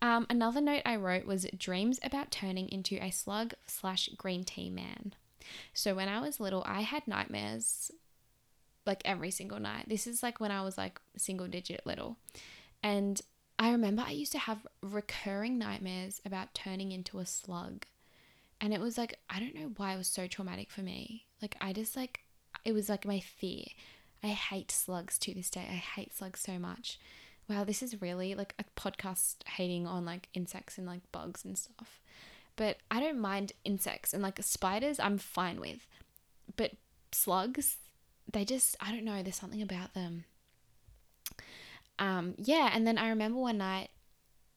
Um, 0.01 0.27
another 0.29 0.61
note 0.61 0.83
I 0.85 0.95
wrote 0.95 1.25
was 1.25 1.47
dreams 1.57 1.99
about 2.03 2.31
turning 2.31 2.69
into 2.69 3.03
a 3.03 3.11
slug 3.11 3.53
slash 3.65 4.09
green 4.17 4.43
tea 4.43 4.69
man. 4.69 5.13
So, 5.73 5.95
when 5.95 6.07
I 6.09 6.19
was 6.19 6.39
little, 6.39 6.63
I 6.65 6.81
had 6.81 7.07
nightmares 7.07 7.91
like 8.85 9.01
every 9.05 9.31
single 9.31 9.59
night. 9.59 9.87
This 9.87 10.07
is 10.07 10.23
like 10.23 10.39
when 10.39 10.51
I 10.51 10.63
was 10.63 10.77
like 10.77 10.99
single 11.17 11.47
digit 11.47 11.81
little. 11.85 12.17
And 12.81 13.21
I 13.59 13.71
remember 13.71 14.03
I 14.05 14.11
used 14.11 14.31
to 14.31 14.39
have 14.39 14.65
recurring 14.81 15.57
nightmares 15.57 16.21
about 16.25 16.53
turning 16.53 16.91
into 16.91 17.19
a 17.19 17.25
slug. 17.25 17.85
And 18.61 18.73
it 18.73 18.79
was 18.79 18.97
like, 18.97 19.19
I 19.29 19.39
don't 19.39 19.55
know 19.55 19.71
why 19.77 19.93
it 19.93 19.97
was 19.97 20.07
so 20.07 20.27
traumatic 20.27 20.71
for 20.71 20.81
me. 20.81 21.25
Like, 21.41 21.55
I 21.61 21.73
just 21.73 21.95
like, 21.95 22.21
it 22.65 22.71
was 22.71 22.89
like 22.89 23.05
my 23.05 23.19
fear. 23.19 23.65
I 24.23 24.27
hate 24.27 24.71
slugs 24.71 25.17
to 25.19 25.33
this 25.33 25.49
day. 25.49 25.65
I 25.69 25.75
hate 25.75 26.15
slugs 26.15 26.41
so 26.41 26.57
much. 26.59 26.99
Wow, 27.49 27.63
this 27.63 27.81
is 27.81 28.01
really 28.01 28.35
like 28.35 28.53
a 28.59 28.65
podcast 28.79 29.35
hating 29.45 29.87
on 29.87 30.05
like 30.05 30.27
insects 30.33 30.77
and 30.77 30.85
like 30.85 31.01
bugs 31.11 31.45
and 31.45 31.57
stuff. 31.57 32.01
But 32.55 32.77
I 32.89 32.99
don't 32.99 33.19
mind 33.19 33.53
insects 33.63 34.13
and 34.13 34.23
like 34.23 34.39
spiders, 34.41 34.99
I'm 34.99 35.17
fine 35.17 35.59
with. 35.59 35.87
But 36.55 36.71
slugs, 37.11 37.77
they 38.31 38.43
just, 38.43 38.75
I 38.81 38.91
don't 38.91 39.05
know, 39.05 39.21
there's 39.21 39.35
something 39.35 39.61
about 39.61 39.93
them. 39.93 40.25
Um, 41.99 42.35
yeah, 42.37 42.71
and 42.73 42.85
then 42.85 42.97
I 42.97 43.09
remember 43.09 43.39
one 43.39 43.59
night 43.59 43.89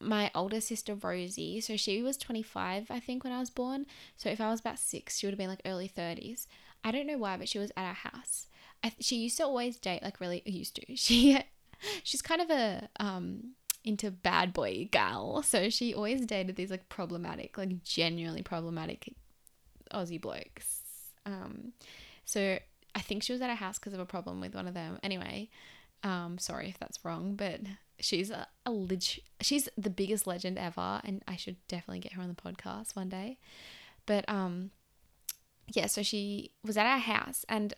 my 0.01 0.31
older 0.33 0.59
sister 0.59 0.95
Rosie, 0.95 1.61
so 1.61 1.77
she 1.77 2.01
was 2.01 2.17
25, 2.17 2.89
I 2.89 2.99
think, 2.99 3.23
when 3.23 3.33
I 3.33 3.39
was 3.39 3.49
born. 3.49 3.85
So 4.17 4.29
if 4.29 4.41
I 4.41 4.49
was 4.49 4.59
about 4.59 4.79
six, 4.79 5.17
she 5.17 5.27
would 5.27 5.33
have 5.33 5.37
been 5.37 5.49
like 5.49 5.61
early 5.65 5.89
30s. 5.89 6.47
I 6.83 6.91
don't 6.91 7.07
know 7.07 7.17
why, 7.17 7.37
but 7.37 7.47
she 7.47 7.59
was 7.59 7.71
at 7.77 7.85
our 7.85 7.93
house. 7.93 8.47
I, 8.83 8.93
she 8.99 9.17
used 9.17 9.37
to 9.37 9.43
always 9.43 9.77
date, 9.77 10.03
like 10.03 10.19
really 10.19 10.41
used 10.45 10.75
to. 10.75 10.95
She, 10.95 11.37
she's 12.03 12.21
kind 12.21 12.41
of 12.41 12.49
a 12.51 12.89
um 12.99 13.53
into 13.83 14.11
bad 14.11 14.53
boy 14.53 14.87
gal. 14.91 15.41
So 15.43 15.69
she 15.69 15.93
always 15.93 16.25
dated 16.25 16.55
these 16.55 16.71
like 16.71 16.89
problematic, 16.89 17.57
like 17.57 17.83
genuinely 17.83 18.43
problematic 18.43 19.13
Aussie 19.93 20.21
blokes. 20.21 20.81
Um, 21.25 21.73
so 22.25 22.59
I 22.95 22.99
think 23.01 23.23
she 23.23 23.33
was 23.33 23.41
at 23.41 23.49
a 23.49 23.55
house 23.55 23.79
because 23.79 23.93
of 23.93 23.99
a 23.99 24.05
problem 24.05 24.41
with 24.41 24.55
one 24.55 24.67
of 24.67 24.73
them. 24.73 24.99
Anyway, 25.03 25.49
um, 26.03 26.37
sorry 26.37 26.69
if 26.69 26.79
that's 26.79 27.03
wrong, 27.03 27.35
but 27.35 27.61
she's 27.99 28.31
a, 28.31 28.47
a 28.65 28.71
leg- 28.71 29.21
she's 29.41 29.69
the 29.77 29.89
biggest 29.89 30.27
legend 30.27 30.57
ever, 30.57 31.01
and 31.03 31.23
I 31.27 31.35
should 31.35 31.57
definitely 31.67 31.99
get 31.99 32.13
her 32.13 32.21
on 32.21 32.27
the 32.27 32.33
podcast 32.33 32.95
one 32.95 33.09
day. 33.09 33.37
But 34.05 34.27
um, 34.27 34.71
yeah, 35.73 35.87
so 35.87 36.03
she 36.03 36.51
was 36.65 36.77
at 36.77 36.85
our 36.85 36.99
house, 36.99 37.45
and 37.47 37.73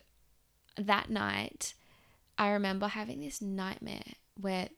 that 0.76 1.10
night, 1.10 1.74
I 2.38 2.50
remember 2.50 2.88
having 2.88 3.20
this 3.20 3.40
nightmare 3.40 4.14
where 4.40 4.68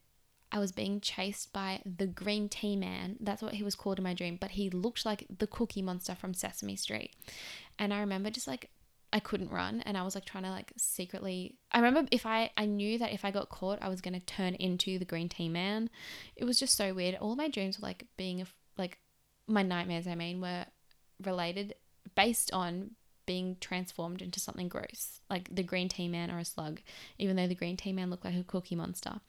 I 0.51 0.59
was 0.59 0.71
being 0.71 1.01
chased 1.01 1.51
by 1.51 1.81
the 1.85 2.07
green 2.07 2.47
tea 2.47 2.75
man. 2.75 3.17
That's 3.19 3.41
what 3.41 3.55
he 3.55 3.63
was 3.63 3.75
called 3.75 3.97
in 3.97 4.03
my 4.03 4.13
dream, 4.13 4.37
but 4.39 4.51
he 4.51 4.69
looked 4.69 5.05
like 5.05 5.25
the 5.35 5.47
cookie 5.47 5.81
monster 5.81 6.15
from 6.15 6.33
Sesame 6.33 6.75
Street. 6.75 7.15
And 7.77 7.93
I 7.93 7.99
remember 7.99 8.29
just 8.29 8.47
like 8.47 8.69
I 9.11 9.19
couldn't 9.19 9.51
run 9.51 9.81
and 9.81 9.97
I 9.97 10.03
was 10.03 10.15
like 10.15 10.25
trying 10.25 10.43
to 10.43 10.49
like 10.49 10.73
secretly 10.75 11.55
I 11.71 11.79
remember 11.79 12.09
if 12.11 12.25
I 12.25 12.51
I 12.57 12.65
knew 12.65 12.97
that 12.97 13.13
if 13.13 13.23
I 13.23 13.31
got 13.31 13.49
caught 13.49 13.79
I 13.81 13.87
was 13.87 14.01
going 14.01 14.13
to 14.13 14.19
turn 14.19 14.53
into 14.55 14.99
the 14.99 15.05
green 15.05 15.29
tea 15.29 15.49
man. 15.49 15.89
It 16.35 16.45
was 16.45 16.59
just 16.59 16.75
so 16.75 16.93
weird. 16.93 17.15
All 17.15 17.35
my 17.35 17.47
dreams 17.47 17.79
were 17.79 17.87
like 17.87 18.05
being 18.17 18.45
like 18.77 18.99
my 19.47 19.63
nightmares 19.63 20.07
I 20.07 20.15
mean 20.15 20.41
were 20.41 20.65
related 21.23 21.75
based 22.15 22.51
on 22.53 22.91
being 23.27 23.57
transformed 23.59 24.23
into 24.23 24.39
something 24.39 24.67
gross, 24.67 25.21
like 25.29 25.53
the 25.53 25.61
green 25.61 25.87
tea 25.87 26.07
man 26.07 26.31
or 26.31 26.39
a 26.39 26.45
slug, 26.45 26.79
even 27.19 27.35
though 27.35 27.45
the 27.45 27.53
green 27.53 27.77
tea 27.77 27.93
man 27.93 28.09
looked 28.09 28.25
like 28.25 28.35
a 28.35 28.43
cookie 28.43 28.75
monster. 28.75 29.19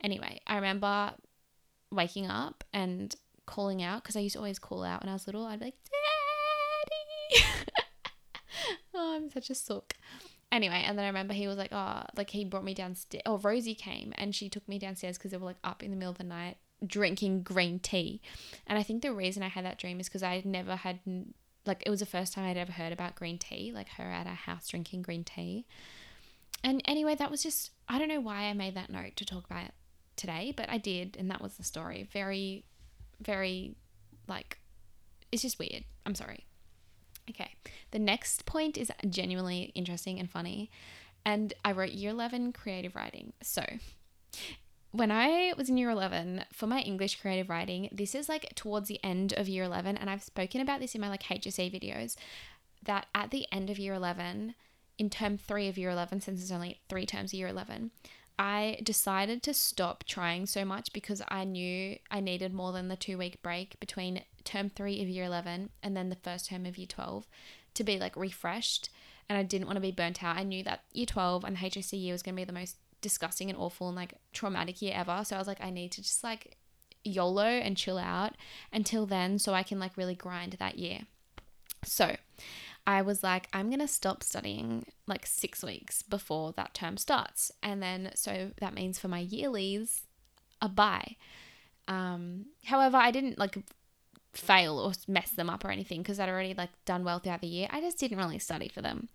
Anyway, 0.00 0.40
I 0.46 0.54
remember 0.54 1.14
waking 1.90 2.28
up 2.28 2.62
and 2.72 3.16
calling 3.46 3.82
out 3.82 4.02
because 4.02 4.14
I 4.14 4.20
used 4.20 4.34
to 4.34 4.38
always 4.38 4.60
call 4.60 4.84
out 4.84 5.02
when 5.02 5.08
I 5.08 5.14
was 5.14 5.26
little. 5.26 5.44
I'd 5.44 5.58
be 5.58 5.64
like, 5.64 5.74
Daddy. 7.32 7.44
oh, 8.94 9.16
I'm 9.16 9.30
such 9.30 9.50
a 9.50 9.54
sook. 9.56 9.94
Anyway, 10.52 10.84
and 10.86 10.96
then 10.96 11.04
I 11.04 11.08
remember 11.08 11.34
he 11.34 11.48
was 11.48 11.56
like, 11.56 11.72
oh, 11.72 12.04
like 12.16 12.30
he 12.30 12.44
brought 12.44 12.64
me 12.64 12.74
downstairs. 12.74 13.22
Oh, 13.26 13.38
Rosie 13.38 13.74
came 13.74 14.12
and 14.16 14.34
she 14.34 14.48
took 14.48 14.68
me 14.68 14.78
downstairs 14.78 15.18
because 15.18 15.32
they 15.32 15.36
were 15.36 15.46
like 15.46 15.56
up 15.64 15.82
in 15.82 15.90
the 15.90 15.96
middle 15.96 16.12
of 16.12 16.18
the 16.18 16.24
night 16.24 16.58
drinking 16.86 17.42
green 17.42 17.78
tea. 17.78 18.20
And 18.66 18.78
I 18.78 18.82
think 18.82 19.02
the 19.02 19.12
reason 19.12 19.42
I 19.42 19.48
had 19.48 19.64
that 19.64 19.78
dream 19.78 19.98
is 19.98 20.08
because 20.08 20.22
I 20.22 20.42
never 20.44 20.76
had 20.76 21.00
like 21.66 21.82
it 21.84 21.90
was 21.90 22.00
the 22.00 22.06
first 22.06 22.32
time 22.32 22.44
I'd 22.44 22.56
ever 22.56 22.72
heard 22.72 22.92
about 22.92 23.14
green 23.14 23.38
tea, 23.38 23.72
like 23.74 23.88
her 23.90 24.04
at 24.04 24.26
our 24.26 24.34
house 24.34 24.68
drinking 24.68 25.02
green 25.02 25.24
tea. 25.24 25.66
And 26.62 26.82
anyway, 26.86 27.14
that 27.16 27.30
was 27.30 27.42
just 27.42 27.72
I 27.88 27.98
don't 27.98 28.08
know 28.08 28.20
why 28.20 28.44
I 28.44 28.52
made 28.52 28.74
that 28.74 28.90
note 28.90 29.16
to 29.16 29.24
talk 29.24 29.44
about 29.46 29.70
today, 30.16 30.52
but 30.56 30.70
I 30.70 30.78
did, 30.78 31.16
and 31.18 31.30
that 31.30 31.40
was 31.40 31.54
the 31.54 31.64
story. 31.64 32.08
Very, 32.12 32.64
very 33.20 33.76
like 34.28 34.58
it's 35.32 35.42
just 35.42 35.58
weird. 35.58 35.84
I'm 36.04 36.14
sorry. 36.14 36.46
Okay. 37.28 37.50
The 37.90 37.98
next 37.98 38.46
point 38.46 38.78
is 38.78 38.90
genuinely 39.08 39.72
interesting 39.74 40.18
and 40.20 40.30
funny. 40.30 40.70
And 41.24 41.52
I 41.64 41.72
wrote 41.72 41.90
year 41.90 42.10
11 42.12 42.52
creative 42.52 42.94
writing. 42.94 43.32
So, 43.42 43.64
when 44.92 45.10
I 45.10 45.52
was 45.56 45.68
in 45.68 45.76
year 45.76 45.90
11 45.90 46.44
for 46.52 46.66
my 46.66 46.80
English 46.80 47.20
creative 47.20 47.50
writing, 47.50 47.88
this 47.92 48.14
is 48.14 48.28
like 48.28 48.54
towards 48.54 48.88
the 48.88 49.02
end 49.04 49.32
of 49.36 49.48
year 49.48 49.64
11, 49.64 49.96
and 49.96 50.08
I've 50.08 50.22
spoken 50.22 50.60
about 50.60 50.80
this 50.80 50.94
in 50.94 51.00
my 51.00 51.08
like 51.08 51.24
HSC 51.24 51.72
videos 51.72 52.16
that 52.84 53.06
at 53.14 53.30
the 53.30 53.46
end 53.52 53.68
of 53.68 53.78
year 53.78 53.94
11, 53.94 54.54
in 54.98 55.10
term 55.10 55.36
three 55.36 55.68
of 55.68 55.76
year 55.76 55.90
11, 55.90 56.20
since 56.22 56.40
there's 56.40 56.52
only 56.52 56.80
three 56.88 57.04
terms 57.04 57.32
of 57.32 57.38
year 57.38 57.48
11, 57.48 57.90
I 58.38 58.78
decided 58.82 59.42
to 59.44 59.54
stop 59.54 60.04
trying 60.04 60.46
so 60.46 60.64
much 60.64 60.92
because 60.92 61.22
I 61.28 61.44
knew 61.44 61.96
I 62.10 62.20
needed 62.20 62.52
more 62.52 62.72
than 62.72 62.88
the 62.88 62.96
two 62.96 63.16
week 63.16 63.42
break 63.42 63.80
between 63.80 64.22
term 64.44 64.70
three 64.70 65.02
of 65.02 65.08
year 65.08 65.24
11 65.24 65.70
and 65.82 65.96
then 65.96 66.10
the 66.10 66.16
first 66.16 66.50
term 66.50 66.66
of 66.66 66.76
year 66.76 66.86
12 66.86 67.26
to 67.74 67.84
be 67.84 67.98
like 67.98 68.14
refreshed. 68.14 68.90
And 69.28 69.38
I 69.38 69.42
didn't 69.42 69.66
want 69.66 69.76
to 69.76 69.80
be 69.80 69.90
burnt 69.90 70.22
out. 70.22 70.36
I 70.36 70.42
knew 70.42 70.62
that 70.64 70.84
year 70.92 71.06
12 71.06 71.44
and 71.44 71.56
the 71.56 71.60
HSC 71.60 72.00
year 72.00 72.12
was 72.12 72.22
going 72.22 72.34
to 72.36 72.40
be 72.40 72.44
the 72.44 72.52
most 72.52 72.76
disgusting 73.00 73.50
and 73.50 73.58
awful 73.58 73.88
and 73.88 73.96
like 73.96 74.14
traumatic 74.32 74.82
year 74.82 74.92
ever. 74.96 75.22
So 75.24 75.36
I 75.36 75.38
was 75.38 75.48
like, 75.48 75.62
I 75.62 75.70
need 75.70 75.92
to 75.92 76.02
just 76.02 76.24
like 76.24 76.56
YOLO 77.04 77.44
and 77.44 77.76
chill 77.76 77.98
out 77.98 78.34
until 78.72 79.06
then 79.06 79.38
so 79.38 79.54
I 79.54 79.62
can 79.62 79.78
like 79.78 79.96
really 79.96 80.14
grind 80.14 80.56
that 80.58 80.78
year. 80.78 81.00
So 81.84 82.16
I 82.86 83.02
was 83.02 83.22
like, 83.22 83.48
I'm 83.52 83.68
going 83.68 83.80
to 83.80 83.88
stop 83.88 84.22
studying 84.22 84.86
like 85.06 85.26
six 85.26 85.62
weeks 85.62 86.02
before 86.02 86.52
that 86.52 86.74
term 86.74 86.96
starts. 86.96 87.50
And 87.62 87.82
then, 87.82 88.10
so 88.14 88.52
that 88.60 88.74
means 88.74 88.98
for 88.98 89.08
my 89.08 89.24
yearlies, 89.24 90.02
a 90.60 90.68
bye. 90.68 91.16
Um, 91.88 92.46
however, 92.64 92.96
I 92.96 93.10
didn't 93.10 93.38
like 93.38 93.56
fail 94.36 94.78
or 94.78 94.92
mess 95.08 95.30
them 95.30 95.50
up 95.50 95.64
or 95.64 95.70
anything 95.70 96.02
because 96.02 96.20
I'd 96.20 96.28
already 96.28 96.54
like 96.54 96.70
done 96.84 97.04
well 97.04 97.18
throughout 97.18 97.40
the 97.40 97.46
year. 97.46 97.68
I 97.70 97.80
just 97.80 97.98
didn't 97.98 98.18
really 98.18 98.38
study 98.38 98.68
for 98.68 98.82
them 98.82 99.08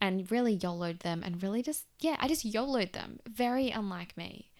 and 0.00 0.30
really 0.30 0.54
YOLO'd 0.54 1.00
them 1.00 1.22
and 1.24 1.42
really 1.42 1.62
just, 1.62 1.86
yeah, 2.00 2.16
I 2.18 2.28
just 2.28 2.44
YOLO'd 2.44 2.92
them. 2.92 3.20
Very 3.28 3.70
unlike 3.70 4.16
me. 4.16 4.50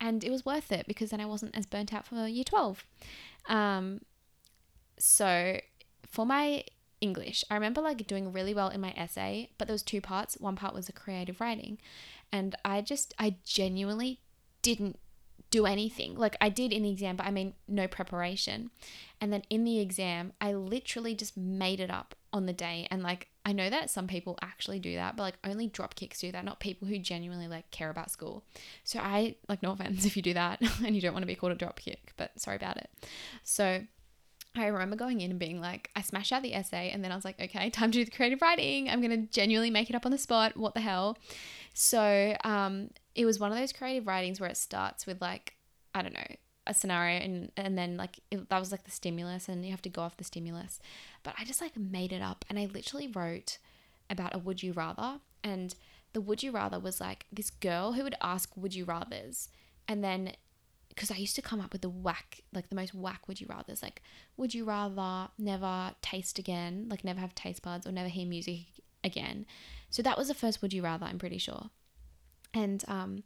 And 0.00 0.24
it 0.24 0.30
was 0.30 0.44
worth 0.44 0.72
it 0.72 0.86
because 0.86 1.10
then 1.10 1.20
I 1.20 1.26
wasn't 1.26 1.56
as 1.56 1.66
burnt 1.66 1.94
out 1.94 2.06
for 2.06 2.26
year 2.26 2.44
12. 2.44 2.84
Um, 3.48 4.00
so 4.98 5.60
for 6.06 6.26
my 6.26 6.64
English, 7.00 7.44
I 7.50 7.54
remember 7.54 7.80
like 7.80 8.06
doing 8.06 8.32
really 8.32 8.54
well 8.54 8.68
in 8.68 8.80
my 8.80 8.92
essay, 8.96 9.50
but 9.58 9.68
there 9.68 9.74
was 9.74 9.82
two 9.82 10.00
parts. 10.00 10.36
One 10.38 10.56
part 10.56 10.74
was 10.74 10.88
a 10.88 10.92
creative 10.92 11.40
writing. 11.40 11.78
And 12.32 12.54
I 12.64 12.80
just, 12.80 13.14
I 13.18 13.36
genuinely 13.44 14.20
didn't 14.62 14.98
do 15.50 15.66
anything. 15.66 16.16
Like 16.16 16.36
I 16.40 16.48
did 16.48 16.72
in 16.72 16.82
the 16.82 16.90
exam, 16.90 17.16
but 17.16 17.26
I 17.26 17.30
mean, 17.30 17.54
no 17.68 17.86
preparation. 17.86 18.70
And 19.20 19.32
then 19.32 19.42
in 19.48 19.64
the 19.64 19.78
exam, 19.78 20.32
I 20.40 20.52
literally 20.52 21.14
just 21.14 21.36
made 21.36 21.80
it 21.80 21.90
up 21.90 22.14
on 22.32 22.46
the 22.46 22.52
day. 22.52 22.86
And 22.90 23.02
like, 23.02 23.28
I 23.44 23.52
know 23.52 23.70
that 23.70 23.90
some 23.90 24.06
people 24.08 24.38
actually 24.42 24.80
do 24.80 24.94
that, 24.96 25.16
but 25.16 25.22
like 25.22 25.38
only 25.44 25.68
dropkicks 25.68 26.18
do 26.18 26.32
that, 26.32 26.44
not 26.44 26.60
people 26.60 26.88
who 26.88 26.98
genuinely 26.98 27.48
like 27.48 27.70
care 27.70 27.90
about 27.90 28.10
school. 28.10 28.44
So 28.84 28.98
I, 28.98 29.36
like, 29.48 29.62
no 29.62 29.72
offense 29.72 30.04
if 30.04 30.16
you 30.16 30.22
do 30.22 30.34
that 30.34 30.60
and 30.84 30.94
you 30.94 31.00
don't 31.00 31.12
want 31.12 31.22
to 31.22 31.28
be 31.28 31.36
called 31.36 31.52
a 31.52 31.56
dropkick, 31.56 32.12
but 32.16 32.38
sorry 32.40 32.56
about 32.56 32.76
it. 32.76 32.90
So 33.44 33.84
I 34.58 34.66
remember 34.66 34.96
going 34.96 35.20
in 35.20 35.30
and 35.30 35.40
being 35.40 35.60
like, 35.60 35.90
I 35.94 36.02
smashed 36.02 36.32
out 36.32 36.42
the 36.42 36.54
essay, 36.54 36.90
and 36.90 37.04
then 37.04 37.12
I 37.12 37.14
was 37.14 37.24
like, 37.24 37.40
okay, 37.40 37.70
time 37.70 37.90
to 37.92 37.98
do 37.98 38.04
the 38.04 38.10
creative 38.10 38.42
writing. 38.42 38.88
I'm 38.88 39.00
gonna 39.00 39.18
genuinely 39.18 39.70
make 39.70 39.90
it 39.90 39.96
up 39.96 40.06
on 40.06 40.12
the 40.12 40.18
spot. 40.18 40.56
What 40.56 40.74
the 40.74 40.80
hell? 40.80 41.18
So 41.74 42.36
um, 42.44 42.90
it 43.14 43.26
was 43.26 43.38
one 43.38 43.52
of 43.52 43.58
those 43.58 43.72
creative 43.72 44.06
writings 44.06 44.40
where 44.40 44.48
it 44.48 44.56
starts 44.56 45.06
with 45.06 45.20
like 45.20 45.54
I 45.94 46.02
don't 46.02 46.14
know 46.14 46.36
a 46.66 46.74
scenario 46.74 47.20
and 47.20 47.52
and 47.56 47.78
then 47.78 47.96
like 47.96 48.20
it, 48.30 48.48
that 48.48 48.58
was 48.58 48.72
like 48.72 48.84
the 48.84 48.90
stimulus 48.90 49.48
and 49.48 49.64
you 49.64 49.70
have 49.70 49.82
to 49.82 49.88
go 49.88 50.02
off 50.02 50.16
the 50.16 50.24
stimulus 50.24 50.80
but 51.22 51.34
i 51.38 51.44
just 51.44 51.60
like 51.60 51.76
made 51.76 52.12
it 52.12 52.20
up 52.20 52.44
and 52.48 52.58
i 52.58 52.66
literally 52.66 53.06
wrote 53.06 53.58
about 54.10 54.34
a 54.34 54.38
would 54.38 54.62
you 54.62 54.72
rather 54.72 55.20
and 55.44 55.74
the 56.12 56.20
would 56.20 56.42
you 56.42 56.50
rather 56.50 56.78
was 56.78 57.00
like 57.00 57.26
this 57.32 57.50
girl 57.50 57.92
who 57.92 58.02
would 58.02 58.16
ask 58.20 58.50
would 58.56 58.74
you 58.74 58.84
rathers 58.84 59.48
and 59.86 60.02
then 60.02 60.32
because 60.96 61.10
i 61.10 61.16
used 61.16 61.36
to 61.36 61.42
come 61.42 61.60
up 61.60 61.72
with 61.72 61.82
the 61.82 61.88
whack 61.88 62.40
like 62.52 62.68
the 62.70 62.74
most 62.74 62.92
whack 62.94 63.28
would 63.28 63.40
you 63.40 63.46
rathers 63.46 63.82
like 63.82 64.02
would 64.36 64.52
you 64.54 64.64
rather 64.64 65.28
never 65.38 65.94
taste 66.02 66.38
again 66.38 66.86
like 66.90 67.04
never 67.04 67.20
have 67.20 67.34
taste 67.34 67.62
buds 67.62 67.86
or 67.86 67.92
never 67.92 68.08
hear 68.08 68.26
music 68.26 68.64
again? 69.04 69.46
So 69.88 70.02
that 70.02 70.18
was 70.18 70.28
the 70.28 70.34
first 70.34 70.60
would 70.60 70.72
you 70.72 70.82
rather 70.82 71.06
i'm 71.06 71.18
pretty 71.18 71.38
sure. 71.38 71.70
And 72.52 72.84
um 72.88 73.22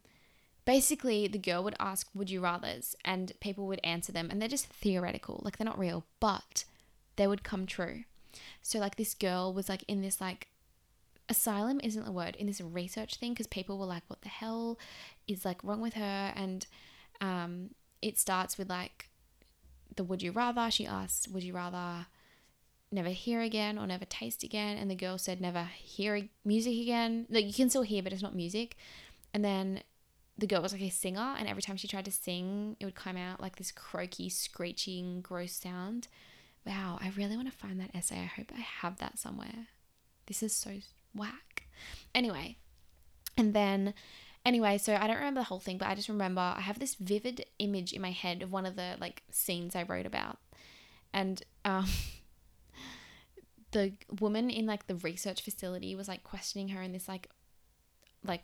basically 0.63 1.27
the 1.27 1.39
girl 1.39 1.63
would 1.63 1.75
ask 1.79 2.07
would 2.13 2.29
you 2.29 2.41
rathers? 2.41 2.95
and 3.03 3.33
people 3.39 3.65
would 3.67 3.81
answer 3.83 4.11
them 4.11 4.29
and 4.29 4.39
they're 4.39 4.47
just 4.47 4.67
theoretical 4.67 5.41
like 5.43 5.57
they're 5.57 5.65
not 5.65 5.79
real 5.79 6.05
but 6.19 6.65
they 7.15 7.27
would 7.27 7.43
come 7.43 7.65
true. 7.65 8.03
So 8.61 8.79
like 8.79 8.95
this 8.95 9.13
girl 9.13 9.53
was 9.53 9.67
like 9.67 9.83
in 9.87 10.01
this 10.01 10.21
like 10.21 10.47
asylum 11.27 11.79
isn't 11.83 12.05
the 12.05 12.11
word 12.11 12.35
in 12.35 12.47
this 12.47 12.61
research 12.61 13.15
thing 13.15 13.33
because 13.33 13.47
people 13.47 13.77
were 13.77 13.85
like, 13.85 14.03
what 14.07 14.21
the 14.21 14.29
hell 14.29 14.77
is 15.27 15.45
like 15.45 15.63
wrong 15.63 15.81
with 15.81 15.93
her? 15.93 16.33
And 16.35 16.65
um, 17.21 17.69
it 18.01 18.17
starts 18.19 18.57
with 18.57 18.69
like 18.69 19.09
the 19.95 20.03
would 20.03 20.21
you 20.21 20.31
rather. 20.31 20.69
She 20.69 20.85
asked, 20.85 21.29
would 21.29 21.43
you 21.43 21.53
rather 21.53 22.07
never 22.91 23.09
hear 23.09 23.39
again 23.41 23.77
or 23.77 23.87
never 23.87 24.05
taste 24.05 24.43
again? 24.43 24.77
And 24.77 24.91
the 24.91 24.95
girl 24.95 25.17
said, 25.17 25.39
never 25.39 25.63
hear 25.63 26.27
music 26.43 26.73
again. 26.81 27.27
Like 27.29 27.45
you 27.45 27.53
can 27.53 27.69
still 27.69 27.83
hear, 27.83 28.03
but 28.03 28.11
it's 28.11 28.23
not 28.23 28.35
music. 28.35 28.75
And 29.33 29.45
then 29.45 29.81
the 30.37 30.47
girl 30.47 30.61
was 30.61 30.73
like 30.73 30.81
a 30.81 30.89
singer, 30.89 31.35
and 31.37 31.47
every 31.47 31.61
time 31.61 31.77
she 31.77 31.87
tried 31.87 32.05
to 32.05 32.11
sing, 32.11 32.75
it 32.79 32.85
would 32.85 32.95
come 32.95 33.15
out 33.15 33.39
like 33.39 33.57
this 33.57 33.71
croaky, 33.71 34.27
screeching, 34.27 35.21
gross 35.21 35.53
sound. 35.53 36.07
Wow, 36.65 36.97
I 36.99 37.11
really 37.15 37.35
want 37.35 37.51
to 37.51 37.57
find 37.57 37.79
that 37.79 37.95
essay. 37.95 38.19
I 38.19 38.25
hope 38.25 38.51
I 38.55 38.61
have 38.61 38.97
that 38.97 39.19
somewhere. 39.19 39.67
This 40.25 40.41
is 40.41 40.53
so 40.53 40.71
whack. 41.13 41.67
Anyway, 42.15 42.57
and 43.37 43.53
then 43.53 43.93
anyway, 44.45 44.77
so 44.77 44.95
I 44.95 45.07
don't 45.07 45.17
remember 45.17 45.41
the 45.41 45.45
whole 45.45 45.59
thing, 45.59 45.77
but 45.77 45.87
I 45.87 45.95
just 45.95 46.09
remember 46.09 46.41
I 46.41 46.61
have 46.61 46.79
this 46.79 46.95
vivid 46.95 47.45
image 47.59 47.93
in 47.93 48.01
my 48.01 48.11
head 48.11 48.41
of 48.41 48.51
one 48.51 48.65
of 48.65 48.75
the 48.75 48.95
like 48.99 49.23
scenes 49.31 49.75
I 49.75 49.83
wrote 49.83 50.05
about. 50.05 50.37
And 51.13 51.41
um 51.65 51.87
the 53.71 53.93
woman 54.19 54.49
in 54.49 54.65
like 54.65 54.87
the 54.87 54.95
research 54.95 55.41
facility 55.41 55.95
was 55.95 56.07
like 56.07 56.23
questioning 56.23 56.69
her 56.69 56.81
in 56.81 56.91
this 56.91 57.07
like 57.07 57.29
like 58.25 58.43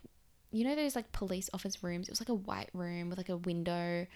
you 0.51 0.63
know 0.63 0.75
those 0.75 0.95
like 0.95 1.12
police 1.12 1.49
office 1.53 1.83
rooms. 1.83 2.07
It 2.07 2.12
was 2.12 2.21
like 2.21 2.29
a 2.29 2.33
white 2.33 2.69
room 2.73 3.10
with 3.10 3.17
like 3.17 3.29
a 3.29 3.38
window 3.38 4.07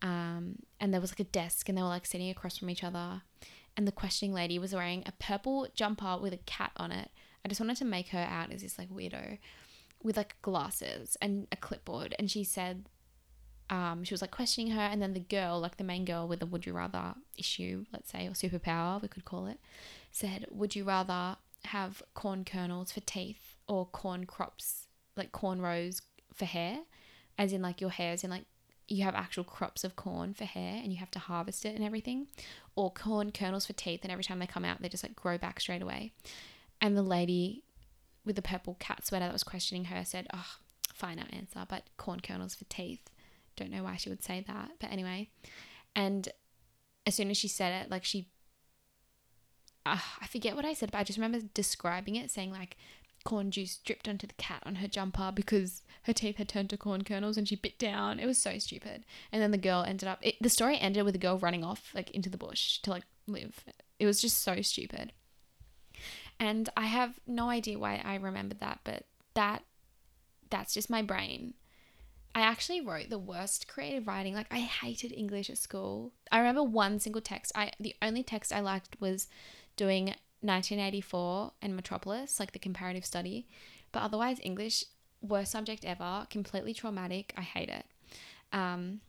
um 0.00 0.56
and 0.78 0.94
there 0.94 1.00
was 1.00 1.10
like 1.10 1.20
a 1.20 1.24
desk 1.24 1.68
and 1.68 1.76
they 1.76 1.82
were 1.82 1.88
like 1.88 2.06
sitting 2.06 2.30
across 2.30 2.56
from 2.56 2.70
each 2.70 2.84
other 2.84 3.22
and 3.76 3.86
the 3.86 3.92
questioning 3.92 4.32
lady 4.32 4.58
was 4.58 4.72
wearing 4.72 5.02
a 5.06 5.12
purple 5.12 5.66
jumper 5.74 6.18
with 6.20 6.32
a 6.32 6.38
cat 6.38 6.72
on 6.76 6.90
it. 6.90 7.10
I 7.44 7.48
just 7.48 7.60
wanted 7.60 7.76
to 7.78 7.84
make 7.84 8.08
her 8.08 8.18
out 8.18 8.52
as 8.52 8.62
this 8.62 8.78
like 8.78 8.90
weirdo 8.90 9.38
with 10.02 10.16
like 10.16 10.40
glasses 10.42 11.16
and 11.20 11.46
a 11.52 11.56
clipboard 11.56 12.14
and 12.18 12.30
she 12.30 12.44
said 12.44 12.88
um, 13.70 14.02
she 14.02 14.14
was 14.14 14.22
like 14.22 14.30
questioning 14.30 14.72
her 14.72 14.80
and 14.80 15.02
then 15.02 15.12
the 15.12 15.20
girl 15.20 15.60
like 15.60 15.76
the 15.76 15.84
main 15.84 16.04
girl 16.04 16.26
with 16.26 16.40
the 16.40 16.46
would 16.46 16.64
you 16.64 16.72
rather 16.72 17.14
issue 17.36 17.84
let's 17.92 18.10
say 18.10 18.26
or 18.26 18.30
superpower 18.30 19.00
we 19.02 19.08
could 19.08 19.24
call 19.24 19.46
it 19.46 19.58
said 20.10 20.46
would 20.50 20.74
you 20.74 20.84
rather 20.84 21.36
have 21.66 22.02
corn 22.14 22.44
kernels 22.44 22.92
for 22.92 23.00
teeth 23.00 23.56
or 23.66 23.86
corn 23.86 24.24
crops 24.24 24.86
like 25.16 25.32
corn 25.32 25.60
rows 25.60 26.02
for 26.34 26.44
hair? 26.44 26.80
As 27.36 27.52
in 27.52 27.62
like 27.62 27.80
your 27.80 27.90
hair 27.90 28.14
is 28.14 28.24
in 28.24 28.30
like 28.30 28.44
you 28.88 29.04
have 29.04 29.14
actual 29.14 29.44
crops 29.44 29.84
of 29.84 29.96
corn 29.96 30.32
for 30.32 30.44
hair 30.44 30.80
and 30.82 30.92
you 30.92 30.98
have 30.98 31.10
to 31.10 31.18
harvest 31.18 31.66
it 31.66 31.74
and 31.74 31.84
everything 31.84 32.26
or 32.74 32.90
corn 32.90 33.30
kernels 33.30 33.66
for 33.66 33.74
teeth 33.74 34.00
and 34.02 34.10
every 34.10 34.24
time 34.24 34.38
they 34.38 34.46
come 34.46 34.64
out 34.64 34.80
they 34.80 34.88
just 34.88 35.02
like 35.02 35.14
grow 35.14 35.36
back 35.36 35.60
straight 35.60 35.82
away? 35.82 36.12
And 36.80 36.96
the 36.96 37.02
lady 37.02 37.64
with 38.24 38.36
the 38.36 38.42
purple 38.42 38.76
cat 38.78 39.06
sweater 39.06 39.26
that 39.26 39.32
was 39.32 39.44
questioning 39.44 39.86
her 39.86 40.04
said 40.04 40.26
oh 40.32 40.56
fine 40.94 41.18
answer 41.18 41.64
but 41.68 41.84
corn 41.96 42.20
kernels 42.20 42.54
for 42.54 42.64
teeth 42.64 43.10
don't 43.56 43.70
know 43.70 43.82
why 43.82 43.96
she 43.96 44.08
would 44.08 44.22
say 44.22 44.44
that 44.46 44.70
but 44.80 44.90
anyway 44.90 45.28
and 45.94 46.28
as 47.06 47.14
soon 47.14 47.30
as 47.30 47.36
she 47.36 47.48
said 47.48 47.84
it 47.84 47.90
like 47.90 48.04
she 48.04 48.28
uh, 49.86 49.98
i 50.20 50.26
forget 50.26 50.56
what 50.56 50.64
i 50.64 50.72
said 50.72 50.90
but 50.90 50.98
i 50.98 51.04
just 51.04 51.18
remember 51.18 51.40
describing 51.54 52.16
it 52.16 52.30
saying 52.30 52.52
like 52.52 52.76
corn 53.24 53.50
juice 53.50 53.76
dripped 53.76 54.08
onto 54.08 54.26
the 54.26 54.34
cat 54.34 54.62
on 54.64 54.76
her 54.76 54.88
jumper 54.88 55.32
because 55.34 55.82
her 56.04 56.12
teeth 56.12 56.36
had 56.36 56.48
turned 56.48 56.70
to 56.70 56.76
corn 56.76 57.04
kernels 57.04 57.36
and 57.36 57.48
she 57.48 57.56
bit 57.56 57.78
down. 57.78 58.18
It 58.18 58.26
was 58.26 58.38
so 58.38 58.58
stupid. 58.58 59.04
And 59.32 59.42
then 59.42 59.50
the 59.50 59.58
girl 59.58 59.84
ended 59.86 60.08
up, 60.08 60.18
it, 60.22 60.36
the 60.40 60.48
story 60.48 60.78
ended 60.78 61.04
with 61.04 61.14
the 61.14 61.18
girl 61.18 61.38
running 61.38 61.64
off 61.64 61.90
like 61.94 62.10
into 62.12 62.30
the 62.30 62.38
bush 62.38 62.78
to 62.78 62.90
like 62.90 63.04
live. 63.26 63.64
It 63.98 64.06
was 64.06 64.20
just 64.20 64.38
so 64.38 64.62
stupid. 64.62 65.12
And 66.40 66.68
I 66.76 66.86
have 66.86 67.18
no 67.26 67.50
idea 67.50 67.78
why 67.78 68.00
I 68.04 68.14
remembered 68.14 68.60
that, 68.60 68.80
but 68.84 69.04
that, 69.34 69.64
that's 70.50 70.74
just 70.74 70.88
my 70.88 71.02
brain. 71.02 71.54
I 72.34 72.42
actually 72.42 72.80
wrote 72.80 73.10
the 73.10 73.18
worst 73.18 73.66
creative 73.66 74.06
writing. 74.06 74.34
Like 74.34 74.46
I 74.52 74.60
hated 74.60 75.12
English 75.12 75.50
at 75.50 75.58
school. 75.58 76.12
I 76.30 76.38
remember 76.38 76.62
one 76.62 77.00
single 77.00 77.20
text. 77.20 77.50
I 77.54 77.72
the 77.80 77.96
only 78.00 78.22
text 78.22 78.52
I 78.52 78.60
liked 78.60 79.00
was 79.00 79.26
doing 79.76 80.14
1984 80.40 81.52
and 81.62 81.74
Metropolis, 81.74 82.38
like 82.38 82.52
the 82.52 82.58
comparative 82.60 83.04
study. 83.04 83.48
But 83.90 84.02
otherwise, 84.02 84.38
English, 84.42 84.84
worst 85.20 85.50
subject 85.50 85.84
ever, 85.84 86.26
completely 86.30 86.74
traumatic. 86.74 87.32
I 87.36 87.40
hate 87.40 87.70
it. 87.70 87.86
Um, 88.52 89.00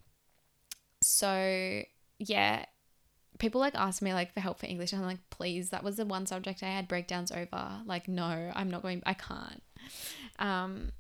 so 1.02 1.84
yeah, 2.18 2.66
people 3.40 3.60
like 3.60 3.76
ask 3.76 4.02
me 4.02 4.14
like 4.14 4.34
for 4.34 4.40
help 4.40 4.60
for 4.60 4.68
English. 4.68 4.94
And 4.94 5.02
I'm 5.02 5.08
like, 5.08 5.30
please, 5.30 5.70
that 5.72 5.84
was 5.84 5.98
the 5.98 6.06
one 6.06 6.26
subject 6.26 6.62
I 6.62 6.68
had 6.68 6.88
breakdowns 6.88 7.32
over. 7.32 7.82
Like, 7.86 8.08
no, 8.08 8.52
I'm 8.54 8.70
not 8.70 8.82
going. 8.82 9.02
I 9.06 9.14
can't. 9.14 9.64
Um, 10.38 10.92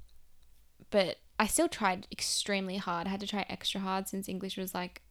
but 0.89 1.17
I 1.38 1.47
still 1.47 1.69
tried 1.69 2.08
extremely 2.12 2.78
hard. 2.78 3.08
I 3.08 3.12
had 3.12 3.19
to 3.19 3.28
try 3.28 3.45
extra 3.47 3.82
hard 3.82 4.08
since 4.08 4.28
English 4.28 4.58
was 4.58 4.73
like, 4.73 5.02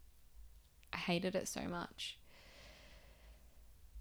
I 0.93 0.97
hated 0.97 1.35
it 1.35 1.49
so 1.49 1.63
much 1.63 2.19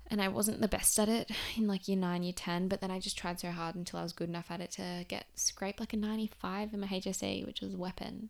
and 0.09 0.21
I 0.21 0.27
wasn't 0.27 0.61
the 0.61 0.67
best 0.67 0.97
at 0.99 1.09
it 1.09 1.31
in 1.57 1.67
like 1.67 1.87
year 1.87 1.97
9, 1.97 2.23
year 2.23 2.33
10, 2.33 2.67
but 2.67 2.81
then 2.81 2.91
I 2.91 2.99
just 2.99 3.17
tried 3.17 3.39
so 3.39 3.51
hard 3.51 3.75
until 3.75 3.99
I 3.99 4.03
was 4.03 4.13
good 4.13 4.29
enough 4.29 4.49
at 4.49 4.61
it 4.61 4.71
to 4.71 5.05
get 5.07 5.25
scraped 5.35 5.79
like 5.79 5.93
a 5.93 5.97
95 5.97 6.73
in 6.73 6.79
my 6.79 6.87
HSC, 6.87 7.45
which 7.45 7.61
was 7.61 7.73
a 7.73 7.77
weapon. 7.77 8.29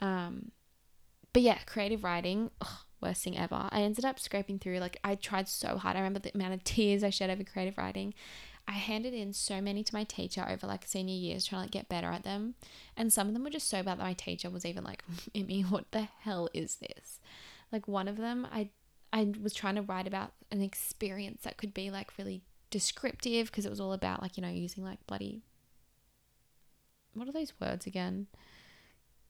Um, 0.00 0.52
but 1.32 1.42
yeah, 1.42 1.58
creative 1.66 2.04
writing, 2.04 2.50
ugh, 2.60 2.78
worst 3.00 3.22
thing 3.22 3.36
ever. 3.36 3.68
I 3.70 3.82
ended 3.82 4.04
up 4.04 4.18
scraping 4.18 4.58
through, 4.58 4.78
like, 4.78 4.98
I 5.04 5.14
tried 5.14 5.48
so 5.48 5.76
hard. 5.78 5.96
I 5.96 6.00
remember 6.00 6.18
the 6.18 6.34
amount 6.34 6.54
of 6.54 6.64
tears 6.64 7.04
I 7.04 7.10
shed 7.10 7.30
over 7.30 7.44
creative 7.44 7.78
writing. 7.78 8.14
I 8.68 8.72
handed 8.72 9.14
in 9.14 9.32
so 9.32 9.60
many 9.60 9.84
to 9.84 9.94
my 9.94 10.02
teacher 10.02 10.44
over 10.48 10.66
like 10.66 10.86
senior 10.86 11.14
years 11.14 11.46
trying 11.46 11.60
to 11.60 11.64
like, 11.66 11.70
get 11.70 11.88
better 11.88 12.08
at 12.08 12.24
them. 12.24 12.54
And 12.96 13.12
some 13.12 13.28
of 13.28 13.32
them 13.32 13.44
were 13.44 13.50
just 13.50 13.68
so 13.68 13.82
bad 13.82 13.98
that 13.98 14.04
my 14.04 14.12
teacher 14.12 14.50
was 14.50 14.66
even 14.66 14.82
like, 14.82 15.04
Emmy, 15.34 15.62
what 15.62 15.92
the 15.92 16.08
hell 16.22 16.48
is 16.52 16.76
this? 16.76 17.20
Like 17.70 17.86
one 17.86 18.08
of 18.08 18.16
them, 18.16 18.46
I 18.50 18.70
I 19.12 19.32
was 19.40 19.54
trying 19.54 19.76
to 19.76 19.82
write 19.82 20.08
about 20.08 20.32
an 20.50 20.60
experience 20.60 21.42
that 21.42 21.56
could 21.56 21.72
be 21.72 21.90
like 21.90 22.18
really 22.18 22.42
descriptive 22.70 23.46
because 23.46 23.64
it 23.64 23.70
was 23.70 23.80
all 23.80 23.92
about 23.92 24.20
like, 24.20 24.36
you 24.36 24.42
know, 24.42 24.50
using 24.50 24.82
like 24.82 24.98
bloody 25.06 25.42
what 27.16 27.28
are 27.28 27.32
those 27.32 27.52
words 27.60 27.86
again? 27.86 28.26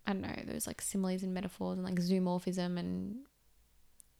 I 0.06 0.12
don't 0.12 0.22
know, 0.22 0.52
those 0.52 0.66
like 0.66 0.80
similes 0.80 1.22
and 1.22 1.34
metaphors 1.34 1.78
and 1.78 1.84
like 1.84 2.00
zoomorphism 2.00 2.78
and 2.78 3.18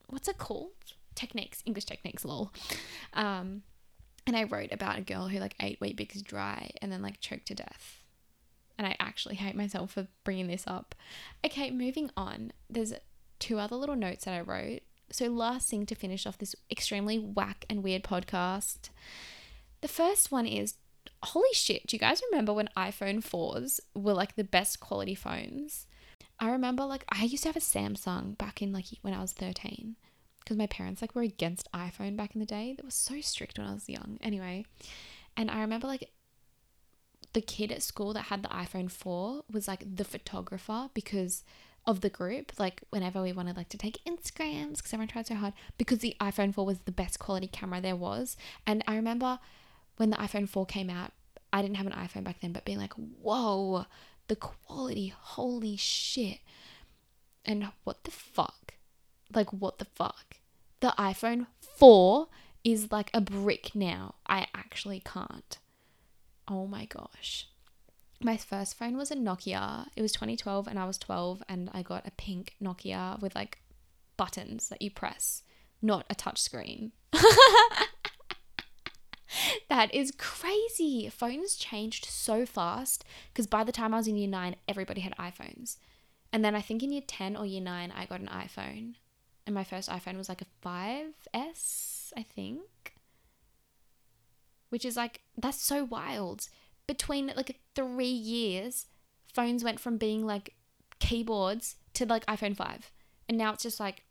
what's 0.09 0.29
it 0.29 0.39
called? 0.39 0.73
Techniques, 1.15 1.63
English 1.65 1.85
techniques, 1.85 2.25
lol. 2.25 2.53
Um, 3.15 3.63
and 4.27 4.37
I 4.37 4.45
wrote 4.45 4.73
about 4.73 4.99
a 4.99 5.03
girl 5.03 5.29
who 5.29 5.39
like 5.39 5.55
ate 5.61 5.81
Weet-Bix 5.81 6.23
dry 6.23 6.71
and 6.83 6.91
then 6.91 7.03
like 7.03 7.21
choked 7.21 7.47
to 7.47 7.55
death. 7.55 8.03
And 8.79 8.87
I 8.87 8.97
actually 9.01 9.37
hate 9.37 9.57
myself 9.57 9.93
for 9.93 10.09
bringing 10.25 10.49
this 10.49 10.65
up. 10.67 10.95
Okay, 11.45 11.71
moving 11.71 12.11
on. 12.17 12.53
There's 12.69 12.93
two 13.39 13.59
other 13.59 13.77
little 13.77 13.97
notes 13.97 14.27
that 14.27 14.35
I 14.35 14.41
wrote 14.41 14.83
so, 15.11 15.27
last 15.27 15.69
thing 15.69 15.87
to 15.87 15.95
finish 15.95 16.27
off 16.27 16.39
this 16.39 16.57
extremely 16.71 17.19
whack 17.19 17.65
and 17.71 17.83
weird 17.83 18.03
podcast. 18.03 18.91
The 19.81 19.89
first 19.89 20.33
one 20.33 20.47
is 20.47 20.75
holy 21.23 21.53
shit, 21.53 21.87
do 21.87 21.97
you 21.97 22.01
guys 22.01 22.23
remember 22.31 22.53
when 22.53 22.69
iPhone 22.77 23.19
4s 23.19 23.81
were 23.95 24.15
like 24.15 24.37
the 24.37 24.45
best 24.45 24.81
quality 24.81 25.15
phones? 25.15 25.87
I 26.39 26.51
remember 26.51 26.85
like 26.85 27.05
I 27.09 27.25
used 27.25 27.43
to 27.45 27.49
have 27.49 27.57
a 27.57 27.61
Samsung 27.61 28.37
back 28.37 28.61
in 28.61 28.73
like 28.73 28.87
when 29.03 29.15
I 29.15 29.21
was 29.21 29.33
13 29.33 29.97
because 30.41 30.57
my 30.57 30.67
parents 30.67 31.01
like 31.01 31.15
were 31.15 31.23
against 31.23 31.71
iPhone 31.73 32.17
back 32.17 32.35
in 32.35 32.41
the 32.41 32.47
day. 32.47 32.75
That 32.77 32.85
was 32.85 32.95
so 32.95 33.21
strict 33.21 33.59
when 33.59 33.67
I 33.67 33.75
was 33.75 33.89
young. 33.89 34.19
Anyway, 34.21 34.65
and 35.37 35.51
I 35.51 35.61
remember 35.61 35.87
like 35.87 36.11
the 37.33 37.41
kid 37.41 37.73
at 37.73 37.83
school 37.83 38.13
that 38.13 38.27
had 38.27 38.43
the 38.43 38.49
iPhone 38.49 38.91
4 38.91 39.45
was 39.51 39.69
like 39.69 39.97
the 39.97 40.05
photographer 40.05 40.89
because 40.95 41.45
of 41.85 42.01
the 42.01 42.11
group, 42.11 42.53
like 42.59 42.83
whenever 42.91 43.23
we 43.23 43.33
wanted 43.33 43.57
like 43.57 43.69
to 43.71 43.79
take 43.79 43.99
Instagrams, 44.05 44.77
because 44.77 44.93
everyone 44.93 45.09
tried 45.09 45.27
so 45.27 45.35
hard, 45.35 45.53
because 45.79 45.99
the 45.99 46.17
iPhone 46.21 46.55
4 46.55 46.65
was 46.65 46.79
the 46.81 46.93
best 46.93 47.19
quality 47.19 47.47
camera 47.47 47.81
there 47.81 47.97
was. 47.97 48.37
And 48.67 48.83
I 48.89 48.97
remember 48.97 49.39
when 49.97 50.11
the 50.11 50.17
iPhone 50.17 50.49
4 50.49 50.67
came 50.67 50.91
out, 50.91 51.13
I 51.53 51.63
didn't 51.63 51.77
have 51.77 51.87
an 51.87 51.93
iPhone 51.93 52.25
back 52.25 52.41
then, 52.41 52.53
but 52.53 52.65
being 52.65 52.79
like, 52.79 52.95
whoa, 52.95 53.87
the 54.29 54.37
quality, 54.37 55.13
holy 55.17 55.77
shit. 55.77 56.39
And 57.45 57.69
what 57.85 58.05
the 58.05 58.11
fuck? 58.11 58.75
Like, 59.35 59.53
what 59.53 59.79
the 59.79 59.85
fuck? 59.85 60.37
The 60.81 60.95
iPhone 60.99 61.47
4 61.61 62.29
is 62.65 62.91
like 62.91 63.11
a 63.15 63.21
brick 63.21 63.75
now. 63.75 64.17
I 64.27 64.49
actually 64.55 65.01
can't. 65.01 65.59
Oh 66.49 66.67
my 66.67 66.85
gosh 66.87 67.49
my 68.21 68.37
first 68.37 68.79
phone 68.79 68.97
was 68.97 69.11
a 69.11 69.17
Nokia. 69.17 69.87
It 69.97 70.03
was 70.03 70.13
2012 70.13 70.67
and 70.67 70.79
I 70.79 70.85
was 70.87 70.99
12 70.99 71.43
and 71.49 71.71
I 71.73 71.83
got 71.83 72.07
a 72.07 72.13
pink 72.13 72.55
Nokia 72.63 73.21
with 73.21 73.35
like 73.35 73.59
buttons 74.17 74.69
that 74.69 74.81
you 74.81 74.91
press, 74.91 75.43
not 75.83 76.07
a 76.09 76.15
touch 76.15 76.41
screen. 76.41 76.93
that 79.69 79.95
is 79.95 80.13
crazy. 80.19 81.09
Phones 81.09 81.57
changed 81.57 82.05
so 82.07 82.47
fast 82.47 83.05
because 83.33 83.47
by 83.47 83.65
the 83.65 83.73
time 83.73 83.95
I 83.95 83.99
was 83.99 84.09
in 84.09 84.17
year 84.17 84.29
9, 84.29 84.57
everybody 84.69 85.01
had 85.03 85.17
iPhones. 85.17 85.77
And 86.33 86.45
then 86.45 86.55
I 86.55 86.61
think 86.61 86.83
in 86.83 86.93
year 86.93 87.03
10 87.07 87.37
or 87.37 87.47
year 87.47 87.61
9 87.63 87.93
I 87.97 88.07
got 88.07 88.21
an 88.21 88.29
iPhone. 88.29 88.95
And 89.47 89.55
my 89.55 89.65
first 89.65 89.89
iPhone 89.89 90.17
was 90.17 90.29
like 90.29 90.43
a 90.43 90.67
5S, 90.67 92.13
I 92.17 92.23
think. 92.23 92.61
which 94.69 94.85
is 94.85 94.97
like, 94.97 95.21
that's 95.37 95.63
so 95.63 95.85
wild. 95.85 96.49
Between 96.87 97.33
like 97.37 97.61
three 97.75 98.07
years, 98.07 98.87
phones 99.33 99.65
went 99.65 99.81
from 99.81 99.97
being 99.97 100.27
like 100.27 100.55
keyboards 100.99 101.77
to 101.95 102.07
like 102.07 102.27
iPhone 102.27 102.57
5. 102.57 102.93
And 103.29 103.39
now 103.39 103.53
it's 103.53 103.63
just 103.63 103.81
like, 103.81 104.05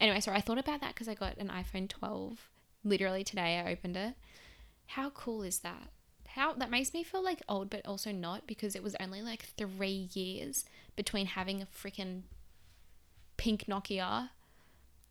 anyway, 0.00 0.20
sorry, 0.20 0.36
I 0.36 0.40
thought 0.40 0.58
about 0.58 0.80
that 0.80 0.94
because 0.94 1.08
I 1.08 1.14
got 1.14 1.36
an 1.38 1.48
iPhone 1.48 1.88
12 1.88 2.48
literally 2.84 3.24
today. 3.24 3.58
I 3.64 3.70
opened 3.72 3.96
it. 3.96 4.14
How 4.88 5.10
cool 5.10 5.42
is 5.42 5.58
that? 5.60 5.90
How 6.28 6.54
that 6.54 6.70
makes 6.70 6.94
me 6.94 7.02
feel 7.02 7.22
like 7.22 7.42
old, 7.48 7.70
but 7.70 7.86
also 7.86 8.10
not 8.10 8.46
because 8.46 8.74
it 8.74 8.82
was 8.82 8.96
only 9.00 9.22
like 9.22 9.50
three 9.56 10.08
years 10.12 10.64
between 10.96 11.26
having 11.26 11.60
a 11.60 11.66
freaking 11.66 12.22
pink 13.36 13.66
Nokia 13.66 14.30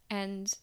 and 0.10 0.54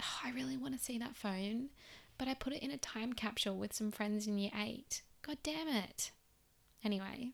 oh, 0.00 0.20
I 0.24 0.30
really 0.30 0.56
want 0.56 0.76
to 0.76 0.84
see 0.84 0.98
that 0.98 1.16
phone, 1.16 1.68
but 2.16 2.26
I 2.26 2.34
put 2.34 2.52
it 2.52 2.62
in 2.62 2.70
a 2.70 2.76
time 2.76 3.12
capsule 3.12 3.56
with 3.56 3.72
some 3.72 3.90
friends 3.90 4.26
in 4.26 4.38
year 4.38 4.52
eight. 4.58 5.02
God 5.26 5.38
damn 5.42 5.68
it. 5.68 6.10
Anyway, 6.84 7.32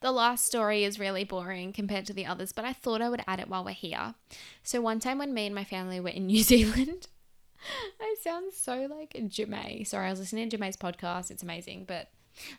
the 0.00 0.12
last 0.12 0.46
story 0.46 0.84
is 0.84 0.98
really 0.98 1.24
boring 1.24 1.72
compared 1.72 2.06
to 2.06 2.12
the 2.12 2.26
others, 2.26 2.52
but 2.52 2.64
I 2.64 2.72
thought 2.72 3.02
I 3.02 3.08
would 3.08 3.24
add 3.26 3.40
it 3.40 3.48
while 3.48 3.64
we're 3.64 3.72
here. 3.72 4.14
So, 4.62 4.80
one 4.80 5.00
time 5.00 5.18
when 5.18 5.34
me 5.34 5.46
and 5.46 5.54
my 5.54 5.64
family 5.64 5.98
were 6.00 6.08
in 6.08 6.26
New 6.26 6.42
Zealand, 6.42 7.08
I 8.00 8.14
sound 8.22 8.52
so 8.52 8.86
like 8.90 9.12
Jemay. 9.28 9.86
Sorry, 9.86 10.06
I 10.06 10.10
was 10.10 10.20
listening 10.20 10.48
to 10.48 10.56
Jemay's 10.56 10.76
podcast. 10.76 11.30
It's 11.30 11.42
amazing, 11.42 11.84
but 11.86 12.08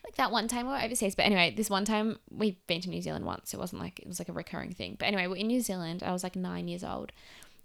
like 0.04 0.16
that 0.16 0.32
one 0.32 0.48
time 0.48 0.66
we 0.66 0.72
were 0.72 0.80
overseas. 0.80 1.14
But 1.14 1.26
anyway, 1.26 1.52
this 1.56 1.70
one 1.70 1.84
time 1.84 2.18
we've 2.30 2.64
been 2.66 2.80
to 2.82 2.90
New 2.90 3.02
Zealand 3.02 3.24
once. 3.24 3.52
It 3.52 3.58
wasn't 3.58 3.82
like 3.82 4.00
it 4.00 4.06
was 4.06 4.18
like 4.18 4.28
a 4.28 4.32
recurring 4.32 4.72
thing. 4.72 4.96
But 4.98 5.06
anyway, 5.06 5.26
we're 5.26 5.36
in 5.36 5.48
New 5.48 5.60
Zealand. 5.60 6.02
I 6.02 6.12
was 6.12 6.22
like 6.22 6.36
nine 6.36 6.68
years 6.68 6.84
old, 6.84 7.12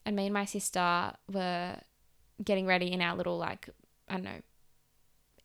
and 0.05 0.15
me 0.15 0.25
and 0.25 0.33
my 0.33 0.45
sister 0.45 1.13
were 1.31 1.77
getting 2.43 2.65
ready 2.65 2.91
in 2.91 3.01
our 3.01 3.15
little 3.15 3.37
like 3.37 3.69
I 4.09 4.15
don't 4.15 4.23
know 4.23 4.41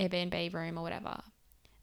Airbnb 0.00 0.52
room 0.52 0.78
or 0.78 0.82
whatever. 0.82 1.20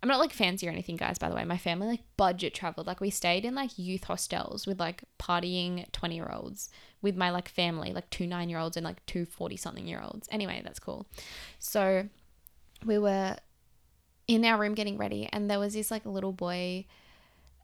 I'm 0.03 0.09
not 0.09 0.19
like 0.19 0.33
fancy 0.33 0.67
or 0.67 0.69
anything, 0.69 0.97
guys, 0.97 1.17
by 1.17 1.29
the 1.29 1.35
way. 1.35 1.45
My 1.45 1.57
family 1.57 1.87
like 1.87 2.01
budget 2.17 2.53
traveled. 2.53 2.87
Like 2.87 2.99
we 2.99 3.09
stayed 3.09 3.45
in 3.45 3.55
like 3.55 3.79
youth 3.79 4.03
hostels 4.03 4.67
with 4.67 4.77
like 4.77 5.05
partying 5.17 5.89
20 5.93 6.13
year 6.13 6.29
olds 6.29 6.69
with 7.01 7.15
my 7.15 7.29
like 7.29 7.47
family, 7.47 7.93
like 7.93 8.09
two 8.09 8.27
nine 8.27 8.49
year 8.49 8.59
olds 8.59 8.75
and 8.75 8.83
like 8.83 9.03
two 9.05 9.23
40 9.23 9.55
something 9.55 9.87
year 9.87 10.01
olds. 10.03 10.27
Anyway, 10.29 10.61
that's 10.61 10.77
cool. 10.77 11.07
So 11.57 12.09
we 12.85 12.97
were 12.97 13.37
in 14.27 14.43
our 14.43 14.59
room 14.59 14.73
getting 14.73 14.97
ready 14.97 15.29
and 15.31 15.49
there 15.49 15.59
was 15.59 15.73
this 15.73 15.89
like 15.89 16.05
little 16.05 16.33
boy 16.33 16.85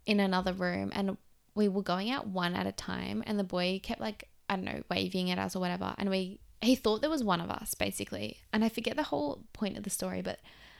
in 0.06 0.22
another 0.22 0.54
room 0.54 0.94
and 0.96 1.18
we 1.56 1.68
were 1.68 1.84
going 1.84 2.10
out 2.10 2.26
one 2.26 2.56
at 2.56 2.66
a 2.66 2.72
time 2.72 3.22
and 3.28 3.38
the 3.38 3.44
boy 3.44 3.82
kept 3.84 4.00
like, 4.00 4.30
I 4.50 4.56
don't 4.56 4.64
know, 4.64 4.82
waving 4.90 5.30
at 5.30 5.40
us 5.40 5.58
or 5.58 5.60
whatever. 5.60 5.94
And 5.98 6.10
we, 6.10 6.40
he 6.62 6.78
thought 6.78 7.02
there 7.02 7.10
was 7.10 7.22
one 7.22 7.42
of 7.42 7.50
us 7.50 7.74
basically. 7.74 8.38
And 8.54 8.64
I 8.64 8.70
forget 8.70 8.96
the 8.96 9.04
whole 9.04 9.44
point 9.52 9.78
of 9.78 9.84
the 9.84 9.90
story, 9.90 10.22
but 10.22 10.40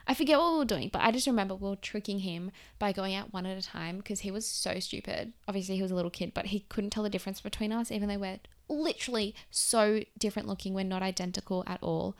I 0.10 0.16
forget 0.16 0.40
what 0.40 0.54
we 0.54 0.58
were 0.58 0.66
doing, 0.66 0.90
but 0.92 1.04
I 1.04 1.12
just 1.12 1.28
remember 1.28 1.54
we 1.54 1.70
were 1.70 1.76
tricking 1.76 2.22
him 2.22 2.50
by 2.80 2.92
going 2.92 3.14
out 3.14 3.32
one 3.32 3.46
at 3.46 3.60
a 3.60 3.62
time 3.62 3.98
because 3.98 4.22
he 4.22 4.32
was 4.32 4.48
so 4.48 4.80
stupid. 4.80 5.34
Obviously, 5.48 5.76
he 5.76 5.84
was 5.84 5.92
a 5.92 5.96
little 5.96 6.10
kid, 6.10 6.34
but 6.34 6.48
he 6.48 6.62
couldn't 6.62 6.90
tell 6.90 7.04
the 7.04 7.12
difference 7.12 7.42
between 7.42 7.72
us, 7.72 7.92
even 7.92 8.10
though 8.10 8.18
we're 8.18 8.40
literally 8.68 9.36
so 9.52 10.02
different 10.18 10.48
looking. 10.48 10.74
We're 10.74 10.84
not 10.84 11.04
identical 11.04 11.64
at 11.68 11.78
all. 11.84 12.18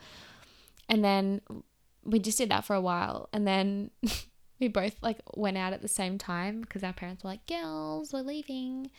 And 0.88 1.04
then 1.04 1.40
we 2.04 2.20
just 2.20 2.38
did 2.38 2.48
that 2.52 2.64
for 2.64 2.76
a 2.76 2.80
while. 2.80 3.28
And 3.32 3.44
then 3.44 3.90
we 4.60 4.68
both 4.68 4.94
like 5.02 5.18
went 5.34 5.58
out 5.58 5.72
at 5.72 5.82
the 5.82 5.88
same 5.88 6.16
time 6.16 6.60
because 6.60 6.84
our 6.84 6.92
parents 6.92 7.24
were 7.24 7.30
like, 7.30 7.44
girls, 7.48 8.12
we're 8.12 8.20
leaving. 8.20 8.92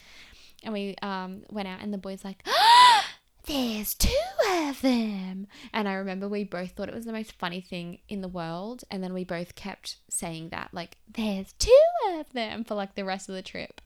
And 0.64 0.74
we 0.74 0.96
um, 1.02 1.44
went 1.50 1.70
out, 1.70 1.80
and 1.82 1.94
the 1.94 1.98
boy's 1.98 2.26
like, 2.26 2.46
there's 3.48 3.96
two 3.96 4.10
of 4.50 4.82
them. 4.82 5.48
And 5.74 5.88
I 5.88 5.94
remember 5.94 6.28
we 6.28 6.44
both 6.44 6.72
thought 6.72 6.90
it 6.90 6.96
was 6.96 7.06
the 7.06 7.14
most 7.14 7.34
funny 7.34 7.62
thing 7.62 8.00
in 8.08 8.22
the 8.22 8.28
world. 8.28 8.84
And 8.92 9.04
then 9.04 9.14
we 9.14 9.24
both 9.24 9.56
kept 9.56 9.98
saying 10.10 10.50
that, 10.50 10.70
like, 10.72 10.98
there's 11.12 11.54
two 11.54 11.72
of 12.12 12.32
them 12.34 12.64
for 12.64 12.76
like 12.76 12.96
the 12.96 13.06
rest 13.06 13.30
of 13.30 13.36
the 13.36 13.42
trip. 13.42 13.82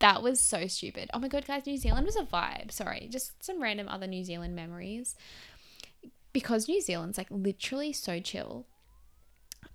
That 0.00 0.22
was 0.22 0.40
so 0.40 0.66
stupid. 0.66 1.10
Oh 1.14 1.20
my 1.20 1.28
God, 1.28 1.46
guys, 1.46 1.66
New 1.66 1.76
Zealand 1.76 2.06
was 2.06 2.16
a 2.16 2.24
vibe. 2.24 2.72
Sorry, 2.72 3.08
just 3.10 3.44
some 3.44 3.62
random 3.62 3.88
other 3.88 4.08
New 4.08 4.24
Zealand 4.24 4.56
memories. 4.56 5.14
Because 6.32 6.68
New 6.68 6.80
Zealand's 6.80 7.18
like 7.18 7.28
literally 7.30 7.92
so 7.92 8.18
chill. 8.18 8.66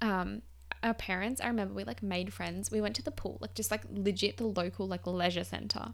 Um, 0.02 0.42
our 0.84 0.94
parents, 0.94 1.40
I 1.40 1.48
remember 1.48 1.74
we 1.74 1.86
like 1.86 2.04
made 2.04 2.34
friends. 2.34 2.70
We 2.70 2.82
went 2.82 2.96
to 2.98 3.04
the 3.04 3.12
pool, 3.12 3.38
like 3.40 3.56
just 3.56 3.72
like 3.72 3.84
legit 3.90 4.38
the 4.38 4.48
local 4.48 4.88
like 4.88 5.08
leisure 5.08 5.46
center 5.46 5.94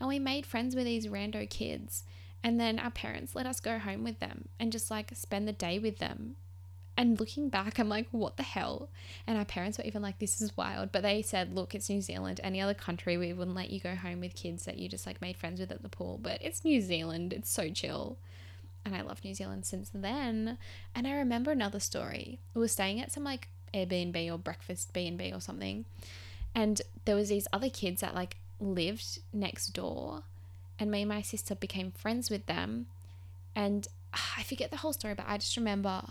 and 0.00 0.08
we 0.08 0.18
made 0.18 0.46
friends 0.46 0.74
with 0.74 0.84
these 0.84 1.06
rando 1.06 1.48
kids. 1.48 2.04
And 2.44 2.58
then 2.58 2.78
our 2.78 2.90
parents 2.90 3.34
let 3.34 3.46
us 3.46 3.60
go 3.60 3.78
home 3.78 4.02
with 4.02 4.18
them 4.18 4.48
and 4.58 4.72
just 4.72 4.90
like 4.90 5.10
spend 5.14 5.46
the 5.46 5.52
day 5.52 5.78
with 5.78 5.98
them. 5.98 6.36
And 6.96 7.18
looking 7.18 7.48
back, 7.48 7.78
I'm 7.78 7.88
like, 7.88 8.08
what 8.10 8.36
the 8.36 8.42
hell? 8.42 8.90
And 9.26 9.38
our 9.38 9.44
parents 9.44 9.78
were 9.78 9.84
even 9.84 10.02
like, 10.02 10.18
this 10.18 10.42
is 10.42 10.56
wild. 10.56 10.92
But 10.92 11.02
they 11.02 11.22
said, 11.22 11.54
look, 11.54 11.74
it's 11.74 11.88
New 11.88 12.02
Zealand. 12.02 12.40
Any 12.42 12.60
other 12.60 12.74
country, 12.74 13.16
we 13.16 13.32
wouldn't 13.32 13.56
let 13.56 13.70
you 13.70 13.80
go 13.80 13.94
home 13.94 14.20
with 14.20 14.34
kids 14.34 14.66
that 14.66 14.78
you 14.78 14.88
just 14.88 15.06
like 15.06 15.22
made 15.22 15.36
friends 15.36 15.58
with 15.58 15.70
at 15.70 15.82
the 15.82 15.88
pool. 15.88 16.18
But 16.20 16.38
it's 16.42 16.64
New 16.64 16.80
Zealand. 16.80 17.32
It's 17.32 17.50
so 17.50 17.70
chill. 17.70 18.18
And 18.84 18.94
I 18.94 19.00
love 19.00 19.24
New 19.24 19.34
Zealand 19.34 19.64
since 19.64 19.90
then. 19.94 20.58
And 20.94 21.06
I 21.06 21.12
remember 21.12 21.50
another 21.50 21.80
story. 21.80 22.40
We 22.54 22.60
were 22.60 22.68
staying 22.68 23.00
at 23.00 23.12
some 23.12 23.24
like 23.24 23.48
Airbnb 23.72 24.30
or 24.30 24.38
breakfast 24.38 24.92
B&B 24.92 25.32
or 25.32 25.40
something. 25.40 25.86
And 26.54 26.82
there 27.06 27.16
was 27.16 27.30
these 27.30 27.48
other 27.52 27.70
kids 27.70 28.02
that 28.02 28.14
like 28.14 28.36
lived 28.62 29.20
next 29.32 29.68
door 29.68 30.22
and 30.78 30.90
me 30.90 31.02
and 31.02 31.08
my 31.08 31.22
sister 31.22 31.54
became 31.54 31.90
friends 31.90 32.30
with 32.30 32.46
them. 32.46 32.86
And 33.54 33.86
I 34.12 34.42
forget 34.42 34.70
the 34.70 34.78
whole 34.78 34.92
story 34.92 35.14
but 35.14 35.26
I 35.28 35.38
just 35.38 35.56
remember 35.56 36.02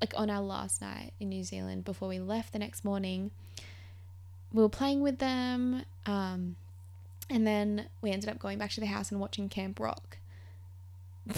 like 0.00 0.14
on 0.16 0.30
our 0.30 0.40
last 0.40 0.80
night 0.80 1.12
in 1.20 1.28
New 1.28 1.44
Zealand 1.44 1.84
before 1.84 2.08
we 2.08 2.18
left 2.18 2.52
the 2.52 2.58
next 2.58 2.84
morning 2.84 3.30
we 4.52 4.62
were 4.62 4.68
playing 4.68 5.00
with 5.00 5.18
them 5.18 5.84
um, 6.06 6.56
and 7.28 7.46
then 7.46 7.86
we 8.02 8.10
ended 8.10 8.28
up 8.28 8.38
going 8.38 8.58
back 8.58 8.70
to 8.72 8.80
the 8.80 8.86
house 8.86 9.10
and 9.12 9.20
watching 9.20 9.48
Camp 9.48 9.78
Rock. 9.78 10.18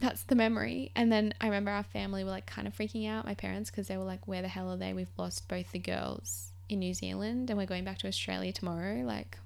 That's 0.00 0.24
the 0.24 0.34
memory. 0.34 0.90
And 0.94 1.10
then 1.10 1.32
I 1.40 1.46
remember 1.46 1.70
our 1.70 1.84
family 1.84 2.24
were 2.24 2.30
like 2.30 2.44
kind 2.44 2.66
of 2.66 2.76
freaking 2.76 3.08
out 3.08 3.24
my 3.24 3.34
parents 3.34 3.70
because 3.70 3.88
they 3.88 3.96
were 3.96 4.04
like 4.04 4.26
where 4.26 4.42
the 4.42 4.48
hell 4.48 4.70
are 4.70 4.76
they? 4.76 4.92
We've 4.92 5.08
lost 5.16 5.48
both 5.48 5.72
the 5.72 5.78
girls 5.78 6.52
in 6.68 6.80
New 6.80 6.92
Zealand 6.92 7.48
and 7.50 7.58
we're 7.58 7.66
going 7.66 7.84
back 7.84 7.98
to 7.98 8.08
Australia 8.08 8.52
tomorrow 8.52 9.02
like 9.04 9.38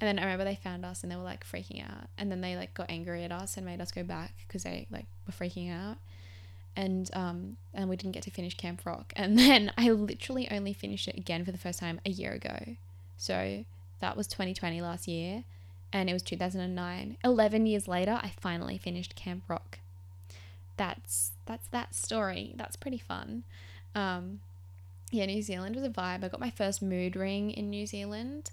and 0.00 0.08
then 0.08 0.18
I 0.18 0.22
remember 0.24 0.44
they 0.44 0.56
found 0.56 0.84
us 0.84 1.02
and 1.02 1.10
they 1.10 1.16
were 1.16 1.22
like 1.22 1.46
freaking 1.46 1.82
out. 1.82 2.08
And 2.18 2.30
then 2.30 2.40
they 2.40 2.56
like 2.56 2.74
got 2.74 2.90
angry 2.90 3.24
at 3.24 3.32
us 3.32 3.56
and 3.56 3.64
made 3.64 3.80
us 3.80 3.92
go 3.92 4.02
back 4.02 4.34
because 4.46 4.64
they 4.64 4.86
like 4.90 5.06
were 5.26 5.32
freaking 5.32 5.72
out. 5.72 5.96
And 6.76 7.08
um 7.14 7.56
and 7.72 7.88
we 7.88 7.96
didn't 7.96 8.12
get 8.12 8.24
to 8.24 8.30
finish 8.30 8.56
Camp 8.56 8.82
Rock. 8.84 9.12
And 9.16 9.38
then 9.38 9.72
I 9.78 9.90
literally 9.90 10.48
only 10.50 10.72
finished 10.72 11.08
it 11.08 11.16
again 11.16 11.44
for 11.44 11.52
the 11.52 11.58
first 11.58 11.78
time 11.78 12.00
a 12.04 12.10
year 12.10 12.32
ago. 12.32 12.76
So 13.16 13.64
that 14.00 14.16
was 14.16 14.26
2020 14.26 14.82
last 14.82 15.06
year 15.06 15.44
and 15.92 16.10
it 16.10 16.12
was 16.12 16.22
2009. 16.22 17.16
11 17.24 17.66
years 17.66 17.86
later 17.86 18.18
I 18.20 18.32
finally 18.40 18.76
finished 18.76 19.14
Camp 19.14 19.44
Rock. 19.48 19.78
That's 20.76 21.30
that's 21.46 21.68
that 21.68 21.94
story. 21.94 22.52
That's 22.56 22.74
pretty 22.74 22.98
fun. 22.98 23.44
Um 23.94 24.40
yeah, 25.12 25.26
New 25.26 25.42
Zealand 25.42 25.76
was 25.76 25.84
a 25.84 25.88
vibe. 25.88 26.24
I 26.24 26.28
got 26.28 26.40
my 26.40 26.50
first 26.50 26.82
mood 26.82 27.14
ring 27.14 27.52
in 27.52 27.70
New 27.70 27.86
Zealand 27.86 28.50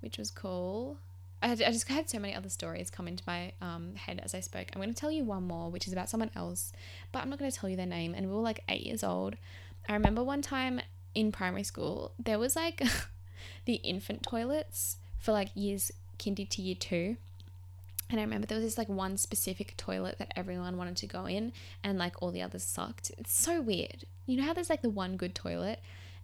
which 0.00 0.18
was 0.18 0.30
cool. 0.30 0.98
I, 1.42 1.48
had, 1.48 1.62
I 1.62 1.70
just 1.70 1.86
had 1.88 2.08
so 2.08 2.18
many 2.18 2.34
other 2.34 2.48
stories 2.48 2.90
come 2.90 3.06
into 3.06 3.22
my 3.26 3.52
um, 3.60 3.94
head 3.94 4.20
as 4.24 4.34
I 4.34 4.40
spoke. 4.40 4.68
I'm 4.72 4.80
going 4.80 4.92
to 4.92 4.98
tell 4.98 5.10
you 5.10 5.24
one 5.24 5.44
more, 5.44 5.70
which 5.70 5.86
is 5.86 5.92
about 5.92 6.08
someone 6.08 6.30
else, 6.34 6.72
but 7.12 7.22
I'm 7.22 7.30
not 7.30 7.38
going 7.38 7.50
to 7.50 7.56
tell 7.56 7.68
you 7.68 7.76
their 7.76 7.86
name. 7.86 8.14
And 8.14 8.26
we 8.26 8.34
were 8.34 8.40
like 8.40 8.64
eight 8.68 8.86
years 8.86 9.04
old. 9.04 9.36
I 9.88 9.92
remember 9.92 10.24
one 10.24 10.42
time 10.42 10.80
in 11.14 11.32
primary 11.32 11.62
school, 11.62 12.12
there 12.18 12.38
was 12.38 12.56
like 12.56 12.82
the 13.64 13.74
infant 13.74 14.22
toilets 14.22 14.96
for 15.18 15.32
like 15.32 15.50
years 15.54 15.92
kindy 16.18 16.48
to 16.48 16.62
year 16.62 16.74
two. 16.74 17.16
And 18.08 18.20
I 18.20 18.22
remember 18.22 18.46
there 18.46 18.56
was 18.56 18.64
this 18.64 18.78
like 18.78 18.88
one 18.88 19.16
specific 19.16 19.76
toilet 19.76 20.18
that 20.18 20.32
everyone 20.36 20.76
wanted 20.76 20.96
to 20.98 21.06
go 21.06 21.26
in, 21.26 21.52
and 21.82 21.98
like 21.98 22.22
all 22.22 22.30
the 22.30 22.42
others 22.42 22.62
sucked. 22.62 23.10
It's 23.18 23.36
so 23.36 23.60
weird. 23.60 24.04
You 24.26 24.36
know 24.36 24.44
how 24.44 24.52
there's 24.52 24.70
like 24.70 24.82
the 24.82 24.90
one 24.90 25.16
good 25.16 25.34
toilet? 25.34 25.80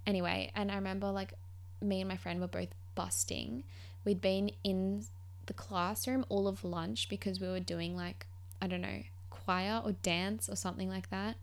Anyway, 0.07 0.53
and 0.55 0.71
I 0.71 0.77
remember 0.77 1.11
like 1.11 1.35
me 1.81 2.01
and 2.01 2.09
my 2.09 2.17
friend 2.17 2.41
were 2.41 2.47
both 2.47 2.69
busting. 2.95 3.65
We'd 4.05 4.21
been 4.21 4.51
in 4.65 5.05
the 5.47 5.53
classroom 5.53 6.25
all 6.29 6.49
of 6.49 6.65
lunch 6.65 7.09
because 7.09 7.41
we 7.41 7.49
were 7.49 7.61
doing 7.61 7.97
like, 7.97 8.27
I 8.61 8.67
don't 8.67 8.81
know, 8.81 9.03
choir 9.31 9.81
or 9.85 9.93
dance 9.93 10.49
or 10.49 10.57
something 10.57 10.89
like 10.89 11.11
that, 11.11 11.37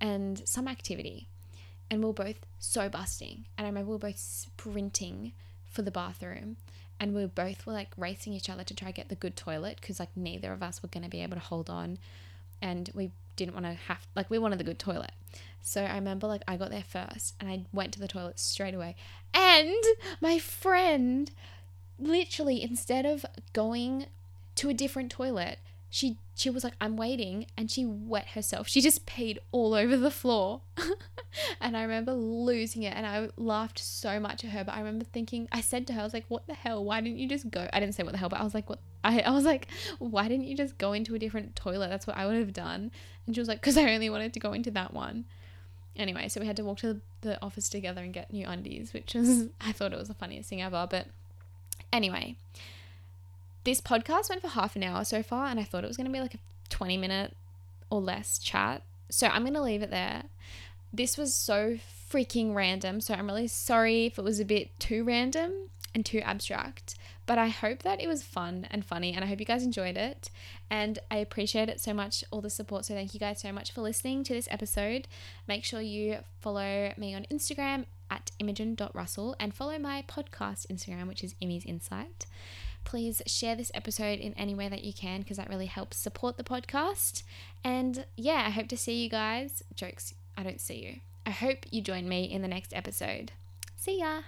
and 0.00 0.46
some 0.46 0.68
activity. 0.68 1.28
And 1.90 2.00
we 2.00 2.06
were 2.06 2.12
both 2.12 2.46
so 2.58 2.88
busting. 2.88 3.46
And 3.56 3.66
I 3.66 3.70
remember 3.70 3.90
we 3.90 3.94
were 3.94 4.10
both 4.10 4.18
sprinting 4.18 5.32
for 5.70 5.82
the 5.82 5.90
bathroom. 5.90 6.56
And 7.00 7.14
we 7.14 7.22
were 7.22 7.28
both 7.28 7.64
were 7.64 7.72
like 7.72 7.92
racing 7.96 8.32
each 8.32 8.50
other 8.50 8.64
to 8.64 8.74
try 8.74 8.90
get 8.90 9.08
the 9.08 9.14
good 9.14 9.36
toilet 9.36 9.78
because 9.80 10.00
like 10.00 10.10
neither 10.16 10.52
of 10.52 10.62
us 10.62 10.82
were 10.82 10.88
going 10.88 11.04
to 11.04 11.08
be 11.08 11.22
able 11.22 11.36
to 11.36 11.42
hold 11.42 11.70
on. 11.70 11.98
And 12.60 12.90
we 12.92 13.12
didn't 13.36 13.54
want 13.54 13.66
to 13.66 13.72
have, 13.72 14.06
like, 14.16 14.28
we 14.28 14.38
wanted 14.38 14.58
the 14.58 14.64
good 14.64 14.80
toilet. 14.80 15.12
So 15.62 15.84
I 15.84 15.94
remember 15.94 16.26
like 16.26 16.42
I 16.48 16.56
got 16.56 16.70
there 16.70 16.84
first 16.86 17.34
and 17.38 17.48
I 17.48 17.64
went 17.72 17.92
to 17.92 18.00
the 18.00 18.08
toilet 18.08 18.38
straight 18.38 18.74
away. 18.74 18.96
And 19.34 19.84
my 20.20 20.38
friend 20.38 21.30
literally 21.98 22.62
instead 22.62 23.04
of 23.04 23.26
going 23.52 24.06
to 24.56 24.68
a 24.68 24.74
different 24.74 25.10
toilet, 25.10 25.58
she 25.90 26.18
she 26.34 26.50
was 26.50 26.62
like 26.62 26.74
i'm 26.80 26.96
waiting 26.96 27.46
and 27.56 27.70
she 27.70 27.84
wet 27.84 28.28
herself. 28.28 28.68
She 28.68 28.80
just 28.80 29.06
peed 29.06 29.38
all 29.52 29.74
over 29.74 29.96
the 29.96 30.10
floor. 30.10 30.60
And 31.60 31.76
i 31.76 31.82
remember 31.82 32.12
losing 32.12 32.82
it 32.82 32.96
and 32.96 33.06
i 33.06 33.28
laughed 33.36 33.78
so 33.78 34.18
much 34.18 34.44
at 34.44 34.50
her 34.50 34.64
but 34.64 34.74
i 34.74 34.78
remember 34.78 35.04
thinking 35.04 35.46
i 35.52 35.60
said 35.60 35.86
to 35.86 35.92
her 35.92 36.00
i 36.00 36.04
was 36.04 36.14
like 36.14 36.24
what 36.28 36.46
the 36.46 36.54
hell? 36.54 36.84
Why 36.84 37.00
didn't 37.00 37.18
you 37.18 37.28
just 37.28 37.50
go? 37.50 37.68
I 37.72 37.78
didn't 37.80 37.94
say 37.94 38.02
what 38.02 38.12
the 38.12 38.18
hell 38.18 38.28
but 38.28 38.40
i 38.40 38.44
was 38.44 38.54
like 38.54 38.68
what 38.68 38.80
i, 39.04 39.20
I 39.20 39.30
was 39.30 39.44
like 39.44 39.68
why 39.98 40.26
didn't 40.26 40.46
you 40.46 40.56
just 40.56 40.78
go 40.78 40.94
into 40.94 41.14
a 41.14 41.18
different 41.18 41.54
toilet? 41.54 41.88
That's 41.90 42.06
what 42.06 42.16
i 42.16 42.26
would 42.26 42.36
have 42.36 42.52
done. 42.52 42.90
And 43.26 43.34
she 43.36 43.40
was 43.40 43.48
like 43.48 43.60
because 43.60 43.76
i 43.76 43.92
only 43.92 44.10
wanted 44.10 44.32
to 44.34 44.40
go 44.40 44.52
into 44.52 44.70
that 44.72 44.94
one 44.94 45.26
anyway 45.98 46.28
so 46.28 46.40
we 46.40 46.46
had 46.46 46.56
to 46.56 46.64
walk 46.64 46.78
to 46.78 47.00
the 47.20 47.42
office 47.42 47.68
together 47.68 48.02
and 48.02 48.14
get 48.14 48.32
new 48.32 48.46
undies 48.46 48.92
which 48.92 49.14
was 49.14 49.46
i 49.60 49.72
thought 49.72 49.92
it 49.92 49.98
was 49.98 50.08
the 50.08 50.14
funniest 50.14 50.48
thing 50.48 50.62
ever 50.62 50.86
but 50.88 51.06
anyway 51.92 52.36
this 53.68 53.82
podcast 53.82 54.30
went 54.30 54.40
for 54.40 54.48
half 54.48 54.76
an 54.76 54.82
hour 54.82 55.04
so 55.04 55.22
far, 55.22 55.46
and 55.46 55.60
I 55.60 55.62
thought 55.62 55.84
it 55.84 55.88
was 55.88 55.96
going 55.98 56.06
to 56.06 56.12
be 56.12 56.20
like 56.20 56.34
a 56.34 56.38
20 56.70 56.96
minute 56.96 57.36
or 57.90 58.00
less 58.00 58.38
chat. 58.38 58.82
So 59.10 59.26
I'm 59.26 59.42
going 59.42 59.52
to 59.54 59.62
leave 59.62 59.82
it 59.82 59.90
there. 59.90 60.22
This 60.90 61.18
was 61.18 61.34
so 61.34 61.76
freaking 62.10 62.54
random. 62.54 63.02
So 63.02 63.12
I'm 63.12 63.26
really 63.26 63.46
sorry 63.46 64.06
if 64.06 64.18
it 64.18 64.24
was 64.24 64.40
a 64.40 64.44
bit 64.46 64.70
too 64.80 65.04
random 65.04 65.52
and 65.94 66.04
too 66.06 66.20
abstract. 66.20 66.94
But 67.28 67.36
I 67.36 67.48
hope 67.48 67.82
that 67.82 68.00
it 68.00 68.08
was 68.08 68.22
fun 68.22 68.66
and 68.70 68.82
funny, 68.82 69.12
and 69.12 69.22
I 69.22 69.28
hope 69.28 69.38
you 69.38 69.44
guys 69.44 69.62
enjoyed 69.62 69.98
it. 69.98 70.30
And 70.70 70.98
I 71.10 71.18
appreciate 71.18 71.68
it 71.68 71.78
so 71.78 71.92
much, 71.92 72.24
all 72.30 72.40
the 72.40 72.48
support. 72.48 72.86
So 72.86 72.94
thank 72.94 73.12
you 73.12 73.20
guys 73.20 73.38
so 73.40 73.52
much 73.52 73.70
for 73.70 73.82
listening 73.82 74.24
to 74.24 74.32
this 74.32 74.48
episode. 74.50 75.06
Make 75.46 75.62
sure 75.62 75.82
you 75.82 76.20
follow 76.40 76.94
me 76.96 77.14
on 77.14 77.26
Instagram 77.30 77.84
at 78.10 78.30
imogen.russell 78.38 79.36
and 79.38 79.52
follow 79.52 79.78
my 79.78 80.04
podcast 80.08 80.68
Instagram, 80.68 81.06
which 81.06 81.22
is 81.22 81.34
Imi's 81.42 81.66
Insight 81.66 82.24
please 82.84 83.20
share 83.26 83.54
this 83.54 83.70
episode 83.74 84.18
in 84.18 84.32
any 84.32 84.54
way 84.54 84.66
that 84.66 84.82
you 84.82 84.94
can 84.94 85.20
because 85.20 85.36
that 85.36 85.50
really 85.50 85.66
helps 85.66 85.98
support 85.98 86.38
the 86.38 86.42
podcast. 86.42 87.22
And 87.62 88.06
yeah, 88.16 88.44
I 88.46 88.50
hope 88.50 88.68
to 88.68 88.78
see 88.78 89.02
you 89.02 89.10
guys. 89.10 89.62
Jokes, 89.74 90.14
I 90.38 90.42
don't 90.42 90.60
see 90.60 90.82
you. 90.82 91.00
I 91.26 91.30
hope 91.30 91.66
you 91.70 91.82
join 91.82 92.08
me 92.08 92.24
in 92.24 92.40
the 92.40 92.48
next 92.48 92.72
episode. 92.72 93.32
See 93.76 93.98
ya. 93.98 94.22